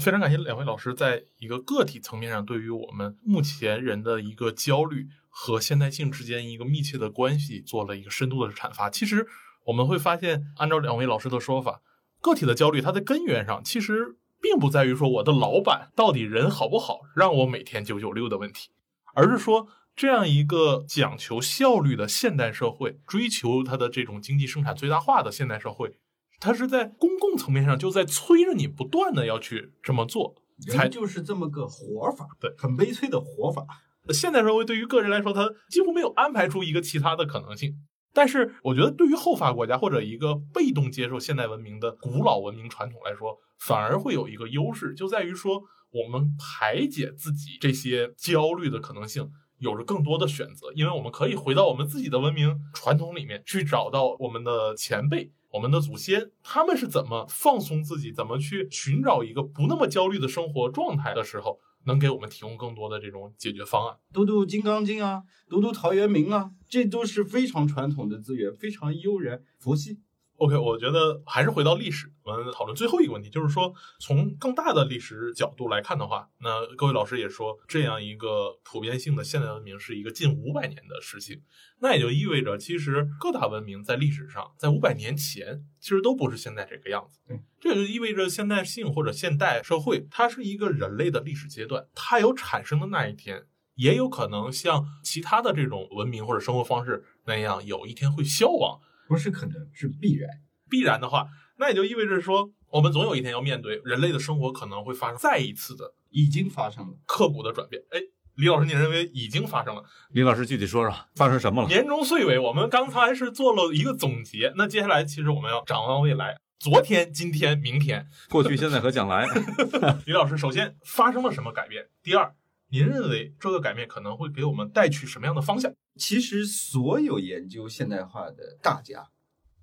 [0.00, 8.90] 非常感谢两位老师在一个个体层面上对于我们目前人的一个焦虑和现代性之间一个密切的关系做了一个深度的阐发。
[8.90, 9.28] 其实。
[9.66, 11.82] 我们会发现，按照两位老师的说法，
[12.20, 18.70] 个体的焦虑它的根源上其实并不在于说我的老板到底人好不好，让我每天九九六的问题，
[19.14, 25.96] 而是说这样一个讲求效率的现代社会，追求它的这种经济生产最大化的现代社会，
[26.40, 30.34] 它是在公共层面上就在催着你不断的要去这么做，
[30.70, 33.66] 才就是这么个活法，对，很悲催的活法。
[34.08, 37.76] 现代社会对于个人来说，它几乎没有安排出一个其他的可能性。
[38.14, 45.62] 但是，我觉得对于后发国家或者一个被动接受现代文明的古老文明传统来说，反而会有一个优势，就在于说
[45.92, 49.30] 我们排解自己这些焦虑的可能性
[49.62, 61.60] 有着更多的选择，因为我们可以回到我们自己的文明传统里面去找到我们的前辈、我们的祖先，他们是怎么放松自己，怎么去寻找一个不那么焦虑的生活状态的时候。
[61.84, 69.98] 能给我们提供更多的这种解决方案，读读《金刚经》啊，读读陶渊明啊，这都是非常传统的资源，非常悠然佛系。
[70.42, 81.40] OK，我觉得还是回到历史，我们讨论最后一个问题，就是说从更大的历史角度来看的话，那各位老师也说，这样一个普遍性的现代文明是一个近五百年的事情，
[81.78, 87.20] 那也就意味着，其实各大文明在历史上，在五百年前其实都不是现在这个样子。
[87.28, 98.80] 对，这也就意味着现代性或者现代社会，它是一个人类的历史阶段，它有产生的那一天，也有可能像其他的这种文明或者生活方式那样，有一天会消亡。
[99.08, 100.28] 不是可能，是必然。
[100.68, 101.28] 必然的话，
[101.58, 107.82] 那也就意味着说，我们总有一天要面对人类的生活可能会发生再一次的，已经发生了刻骨的转变。
[107.90, 108.00] 哎，
[108.36, 109.82] 李老师，你认为已经发生了？
[110.12, 111.68] 李老师具体说说发生什么了？
[111.68, 119.26] 年终岁尾，我们刚才是做了一个总结，那接下来其实我们要展望未来，昨天、今天、明天、过去、现在和将来。
[120.06, 121.84] 李老师，首先发生了什么改变？
[122.02, 122.34] 第二，
[122.72, 125.70] 您认为这个改变可能会给我们带去什么样的方向？
[125.96, 129.10] 其实，所有研究现代化的大家。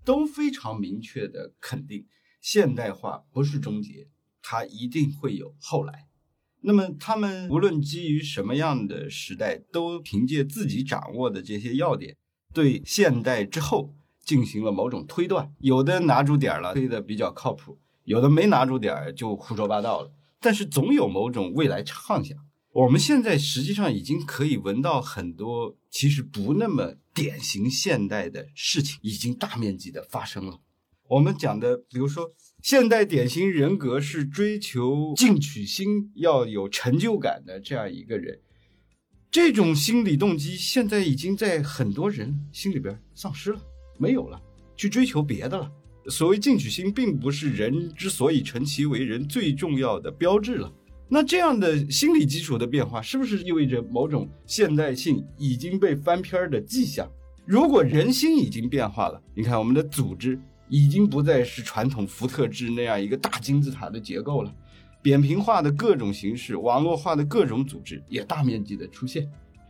[0.06, 2.06] 都非常明确的肯定，
[2.40, 4.08] 现代化不是终结，
[4.44, 6.08] 它一定会有后来。
[6.62, 12.16] 那么他们无论基于什么样的时代，都凭借自己掌握的这些要点，
[12.54, 15.52] 对现代之后进行了某种推断。
[15.60, 20.12] 有的拿住点了，推的比较靠谱；有的没拿住点就胡说八道了。
[20.40, 22.38] 但是总有某种未来畅想。
[22.72, 30.60] 我们现在实际上已经可以闻到很多其实不那么典型现代的事情，已经大面积的发生了。
[31.08, 38.40] 我们讲的，比如说，现代典型人格是追求进取心，要有成就感的这样一个人，
[39.32, 43.60] 这种心理动机现在已经在很多人心里边丧失了，
[43.98, 44.40] 没有了，
[44.78, 45.72] 去追求别的了。
[46.06, 50.72] 所谓进取心，并不是人之所以成其为人最重要的标志了。
[51.12, 57.10] 那这样的心理基础的变化，是不是意味着某种现代性已经被翻篇的迹象？
[57.48, 64.54] 如果人心已经变化了，你看我们的组织已经不再是传统福特制那样一个大金字塔的结构了，
[65.02, 69.28] 扁平化的各种形式、网络化的各种组织也大面积的出现。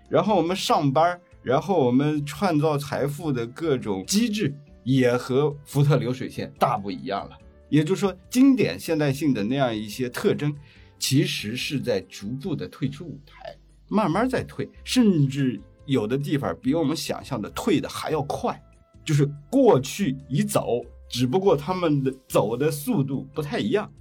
[0.10, 7.38] 然后我们上班，然后我们创造财富的各种机制也和福特流水线大不一样了。
[7.70, 10.54] 也就是说，经典现代性的那样一些特征。
[11.00, 18.62] 其实是在逐步的退出舞台，慢慢在退，甚至有的地方比我们想象的退的还要快，
[19.04, 23.92] 就是过去已走，只不过他们的走的速度不太一样，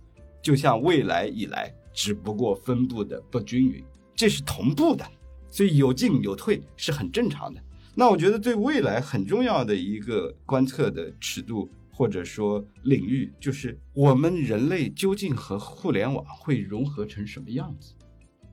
[0.42, 3.82] 就像未来以来，只不过分布的不均匀，
[4.14, 5.06] 这是同步的，
[5.48, 7.62] 所以有进有退是很正常的。
[7.94, 11.70] 那我觉得对未来很重要的一个观测的尺度。
[11.98, 17.92] 或者说领域，就是我们人类究竟和互联网会融合成什么样子？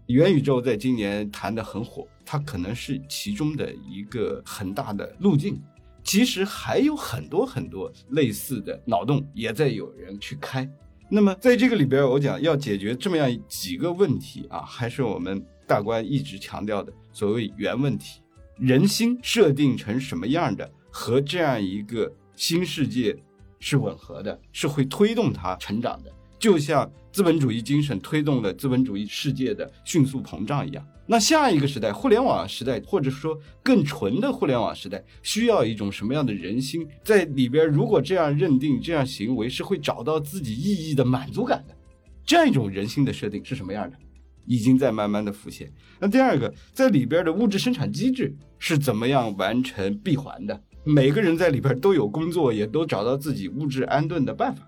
[0.08, 5.62] 元宇宙在今年谈得很火，它可能是其中的一个很大的路径。
[6.04, 10.68] 其实还有很多很多类似的脑洞也在有人去开。
[11.08, 18.22] 那么在这个里边，我讲要解决这么样几个问题啊，还是我们大观一直强调的所谓原问题：
[18.58, 23.16] 人心设定成什么样的，和这样一个新世界
[23.60, 26.12] 是吻合的，是会推动它成长的。
[26.38, 37.66] 就像资本主义精神推动了资本主义世界的迅速膨胀一样，那下一个时代，互联网时代，或者说更纯的互联网时代，需要一种什么样的人心在里边？
[37.66, 41.76] 如果这样认定，这样行为是会找到自己意义的满足感的，
[42.26, 43.97] 这样一种人心的设定是什么样的？
[44.45, 45.72] 已经在慢慢的浮现。
[45.99, 50.62] 那第二个，在里边的物质生产机制是怎么样完成闭环的？
[50.86, 54.66] 每个人在里边都有工作，也都找到自己物质安顿的办法。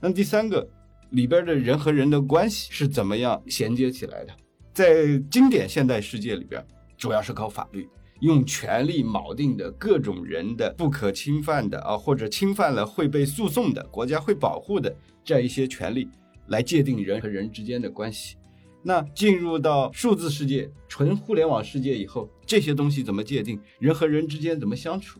[0.00, 0.68] 那第三个。
[1.10, 4.32] 里边的人和人的关系是怎么样衔接起来的？
[4.72, 6.64] 在经典现代世界里边，
[6.96, 7.88] 主要是靠法律，
[8.20, 14.94] 用权力锚定的各种人的不可侵犯的啊，或者侵犯了会被诉讼的，国家会保护的
[15.24, 16.08] 这样一些权利，
[16.46, 18.36] 来界定人和人之间的关系。
[18.84, 23.60] 那进入到数字世界、纯互联网世界以后，这些东西怎么界定？
[23.80, 25.18] 人和人之间怎么相处？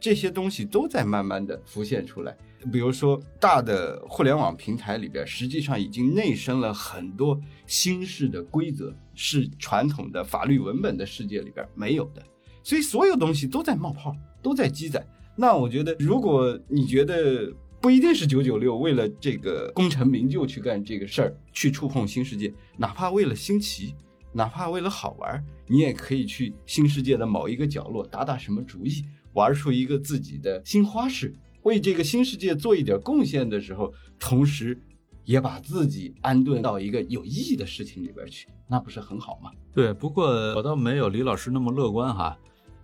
[0.00, 2.36] 这些东西都在慢慢的浮现出来。
[2.72, 12.22] 比如说，大的互联网平台里边，实际上已经内生了很多新式的规则，是传统的法律文本的世界里边没有的。
[12.62, 15.06] 所以，所有东西都在冒泡，都在积攒。
[15.36, 23.94] 那我觉得，如果你觉得不一定是九九六为了这个功成名就去干这个事儿，去触碰新世界，哪怕为了新奇，
[24.34, 29.02] 哪怕为了好玩，你也可以去新世界的某一个角落打打什么主意，
[29.34, 31.34] 玩出一个自己的新花式。
[31.62, 34.80] 为这个新世界做一点贡献的时候，同时，
[35.24, 39.50] 也把自己安顿到一个有意义的事情里边去，那不是很好吗？
[39.74, 42.34] 对，不过我倒没有李老师那么乐观哈，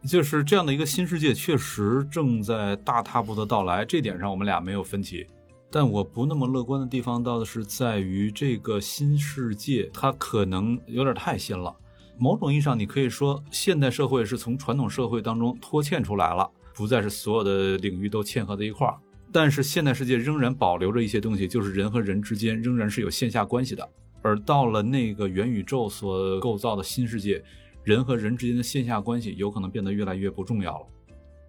[0.07, 5.27] 就是这样的一个新世界确实正在大踏步的到来，这点上我们俩没有分歧。
[5.71, 11.75] 但我不那么乐观的地方，倒是在于这个新世界它可能有点太新了。
[12.19, 16.51] 某种意义上，你可以说现代社会是从传统社会当中脱嵌出来了。
[16.75, 18.99] 不再是所有的领域都嵌合在一块儿，
[19.33, 23.89] 但是现代世界仍然保留着一些东西，就是人和人之间仍然是有线下关系的。
[24.21, 27.43] 而到了那个元宇宙所构造的新世界，
[27.83, 30.87] 人和人之间的线下关系有可能变得越来越不重要了。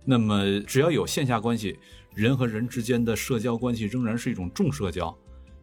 [0.05, 1.77] 那么，只要有线下关系，
[2.15, 5.13] 人和人之间的社交关系仍然是一种重社交，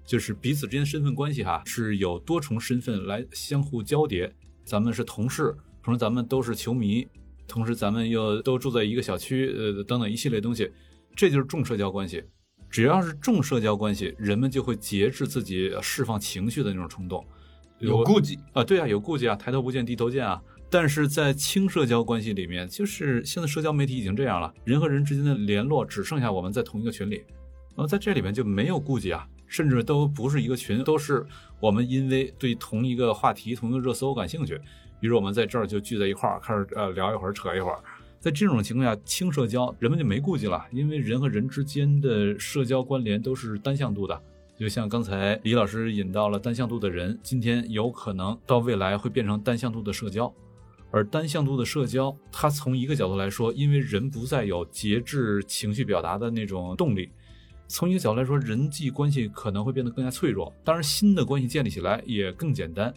[0.05, 4.31] 就是彼此之间身份关系哈是有多重身份来相互交叠。
[4.65, 7.07] 咱们是同事，同时咱们都是球迷。
[7.47, 10.71] 同时，咱们又都住在一个小区，呃，等等一系列东西，
[11.15, 12.25] 这就是重社交关系。
[12.71, 17.23] 只要是重社交关系，人们就会节制自己释放情绪的那种冲动，
[17.81, 20.43] 有顾忌啊，对啊，有顾忌啊，抬头不见低头见啊。
[20.71, 31.25] 但是在轻社交关系里面，就是现在社交媒体已经这样了，人和人之间的联络只剩下我们在同一个群里，然后在这里面就没有顾忌啊，甚至都不是一个群，都是
[31.61, 34.61] 我们因为对同一个话题、同一个热搜感兴趣。
[35.01, 37.79] 比如我们在这儿就聚在一块儿，开始呃聊一会儿，扯一会儿。
[38.19, 44.23] 在这种情况下，轻社交人们就没顾忌了，因为人和人之间的社交关联都是单向度的。
[44.59, 50.35] 就像刚才李老师引到了单向度的人，今天有可能到未来会变成单向度的社交。
[50.91, 57.09] 而单向度的社交，它从一个角度来说，因为人不再有节制情绪表达的那种动力，
[57.69, 60.53] 从一个角度来说，人际关系可能会变得更加脆弱。
[60.62, 62.93] 当然，新的关系建立起来也更简单。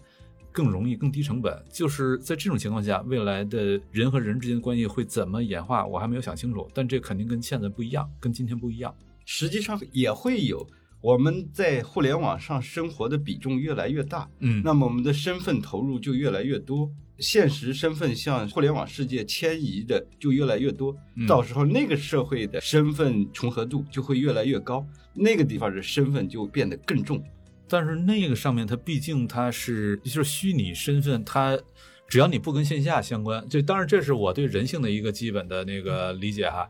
[0.49, 6.67] 更容易、更低成本，就是在这种情况下，未来的人和人之间的关系会怎么演化，我还没有想清楚。
[6.73, 8.91] 但这肯定跟现在不一样，跟今天不一样。
[9.23, 10.67] 实际上也会有
[11.01, 16.89] 我们在互联网上生活的比重越来越大，嗯，那么我们的身份投入就越来越多，
[17.19, 20.95] 现实身份向互联网世界迁移的就越来越多。
[21.27, 27.23] 到时候那个社会的身份重合度就会越来越高，那个地方的身份就变得更重。
[27.69, 31.59] 但是那个上面它毕竟它是就是虚拟身份，它
[32.07, 36.67] 只要你不跟线下相关，就当然这是我对人性的一个基本的那个理解哈，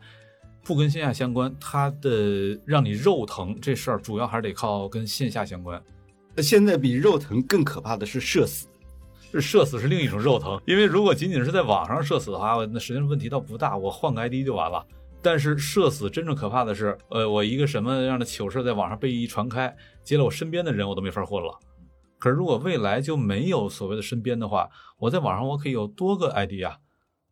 [0.68, 5.82] 不跟线下相关，它的让你肉疼这事儿主要还是得靠跟线下相关。
[6.34, 8.66] 那现在比肉疼更可怕的是社死，
[9.32, 14.84] 是社死是另一种肉疼，因为如果仅仅是在网上社死的话，那实际上问题倒不大，我换个 ID 就完了。
[15.22, 21.58] 但是社死真正可怕的是，呃，我一个什么样的糗事在网上被一传开，接了我身边的人，我都没法混了。
[22.18, 26.76] 可是如果未来就没有所谓的身边的话，我在网上我可以有多个 ID 啊，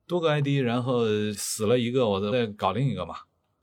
[0.07, 3.15] 多个 ID，然后死了一个，我再搞另一个嘛。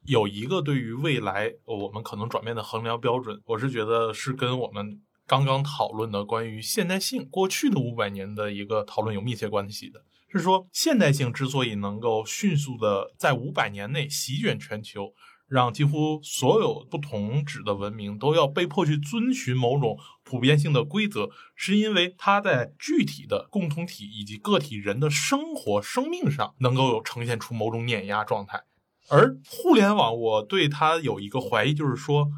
[0.05, 10.03] 有一个对于未来我们可能转变的衡量标准，我是觉得是跟我们刚刚讨论的关于现代性过去的五百年的一个讨论有密切关系的。
[10.29, 15.13] 是说现代性之所以能够迅速的在五百年内席卷全球，
[15.47, 28.63] 让几乎所有不同质的文明都要被迫去遵循某种普遍性的规则，是因为它在具体的共同体以及个体人的生活生命上能够有呈现出某种碾压状态。
[29.09, 32.29] 而互联网，我对它有一个怀疑，就是说，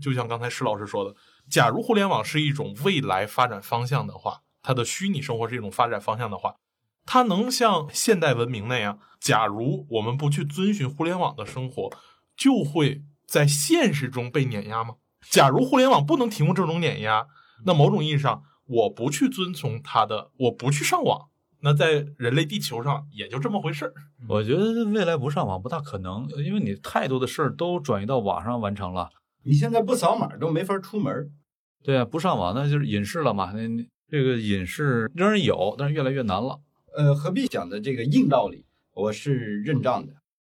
[0.00, 1.14] 就像刚才施老师说的，
[1.50, 6.54] 假如互联网是一种未来发展方向的话，它的虚拟生活是一种发展方向的话。
[7.04, 9.00] 它能像现代文明那样？
[9.18, 11.90] 假如我们不去遵循互联网的生活，
[12.36, 14.94] 就会在现实中被碾压吗？
[15.30, 17.26] 假如互联网不能提供这种碾压，
[17.64, 21.28] 那某种意义上，我不去遵从它的，我不去上网，
[21.60, 23.94] 那在人类地球上也就这么回事儿。
[24.28, 29.10] 我觉得未来不上网不大可能，因为你太多的事儿都转移到网上完成了。
[29.44, 31.30] 你现在不扫码都没法出门。
[31.84, 33.52] 对啊，不上网那就是隐士了嘛。
[33.52, 33.60] 那
[34.08, 36.60] 这个隐士仍然有，但是越来越难了。
[36.96, 38.64] 呃，何必讲的这个硬道理，
[38.94, 40.12] 我是认账的。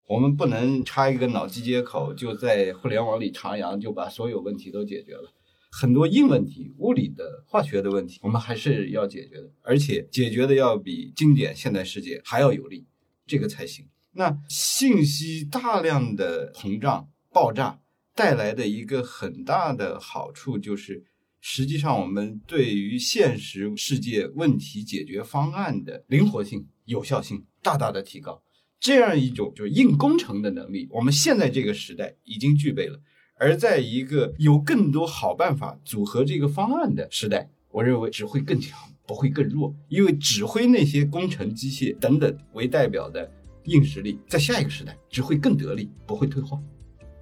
[0.08, 5.34] 我们不能插一个脑机接口，就在互联网里徜徉，就把所有问题都解决了。
[5.70, 12.86] 很多硬问题、物理的、化学的问题，我们还是要解决的，而且解决的要比经典现代世界还要有利，
[13.26, 13.86] 这个才行。
[14.14, 17.82] 那信息大量的膨胀、爆炸
[18.16, 21.05] 带来的一个很大的好处就是。
[21.39, 28.41] 实际上，我们对于现实世界问题解决方案的灵活性、有效性大大的提高，
[28.80, 32.99] 这样一种就是硬工程的能力，我们现在这个时代已经具备了。
[33.39, 39.75] 而在一个有更多好办法组合这个方案的时代，我认为只会更强，不会更弱。
[39.89, 43.32] 因为指挥那些工程机械等等为代表的
[43.65, 46.59] 硬实力，在下一个时代只会更得力，不会退化。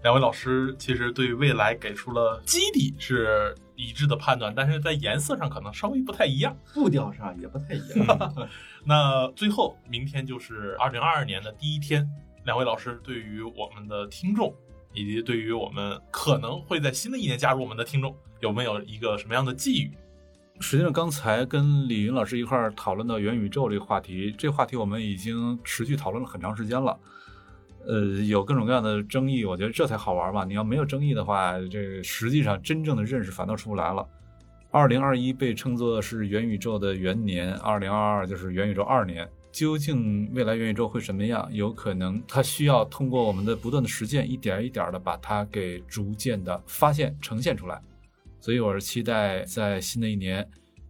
[0.06, 8.48] 两位老师其实对未来给出了基底是一致的判断，但是在颜色上可能稍微不太一样，步调上也不太一样。
[8.86, 12.08] 那最后，明天就是二零二二年的第一天，
[12.44, 14.54] 两位老师对于我们的听众，
[14.94, 19.92] 以及对于我们可能会在新的一年加入我们的听众，有没有一个什么样的寄语？
[20.60, 26.96] 实际上，刚才跟李云老师一块儿讨论到元宇宙这个话题，这个话题我们已经持续讨论了很长时间了。
[27.88, 30.44] 呃，有各种各样的争议，我觉得这才好玩嘛。
[30.44, 34.08] 你要没有争议的话，这个实际上真正的认识反倒出不来了。
[34.72, 39.28] 二零二一被称作是元宇宙的元年，二零二二就是元宇宙二年。
[39.52, 41.48] 究竟未来元宇宙会什么样？
[41.54, 47.82] 有可能它需要通过我们的不断的实践，一点一点的把它给逐渐的发现呈现出来。
[48.42, 50.46] 所以我是期待在新的一年，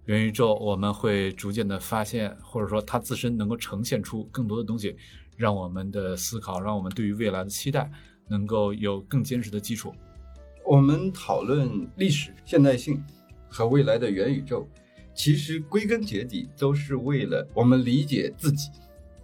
[0.05, 4.95] 元宇宙我们会逐渐的发现，或者说它自身能够呈现出更多的东西。
[5.35, 7.89] 让我们的思考，让我们对于未来的期待，
[8.27, 9.93] 能够有更坚实的基础。
[10.65, 13.03] 我们讨论历史、现代性
[13.47, 14.67] 和未来的元宇宙，
[15.13, 18.69] 其实归根结底都是为了我们理解自己，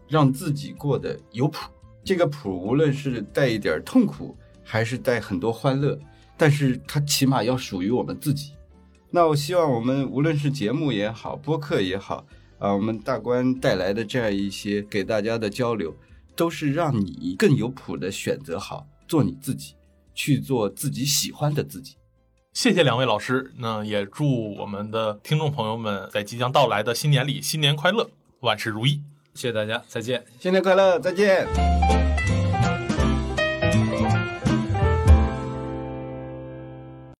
[0.07, 1.71] 让自己过得有谱。
[2.03, 5.97] 这个谱无论是带一点痛苦，还是带很多欢乐，
[6.37, 8.53] 但是它起码要属于我们自己。
[9.09, 12.25] 那我希望我们无论是节目也好，播客也好。
[12.61, 15.95] 啊，我们大观带来的这样一些给大家的交流，
[16.35, 19.73] 都是让你更有谱的选择好，做你自己，
[20.13, 21.95] 去做自己喜欢的自己。
[22.53, 28.07] 谢谢两位老师，那也祝我们的听众朋友们在即将到来的新年里新年快乐，
[28.41, 29.01] 万事如意。
[29.33, 31.80] 谢谢大家，再见，新年快乐，再见。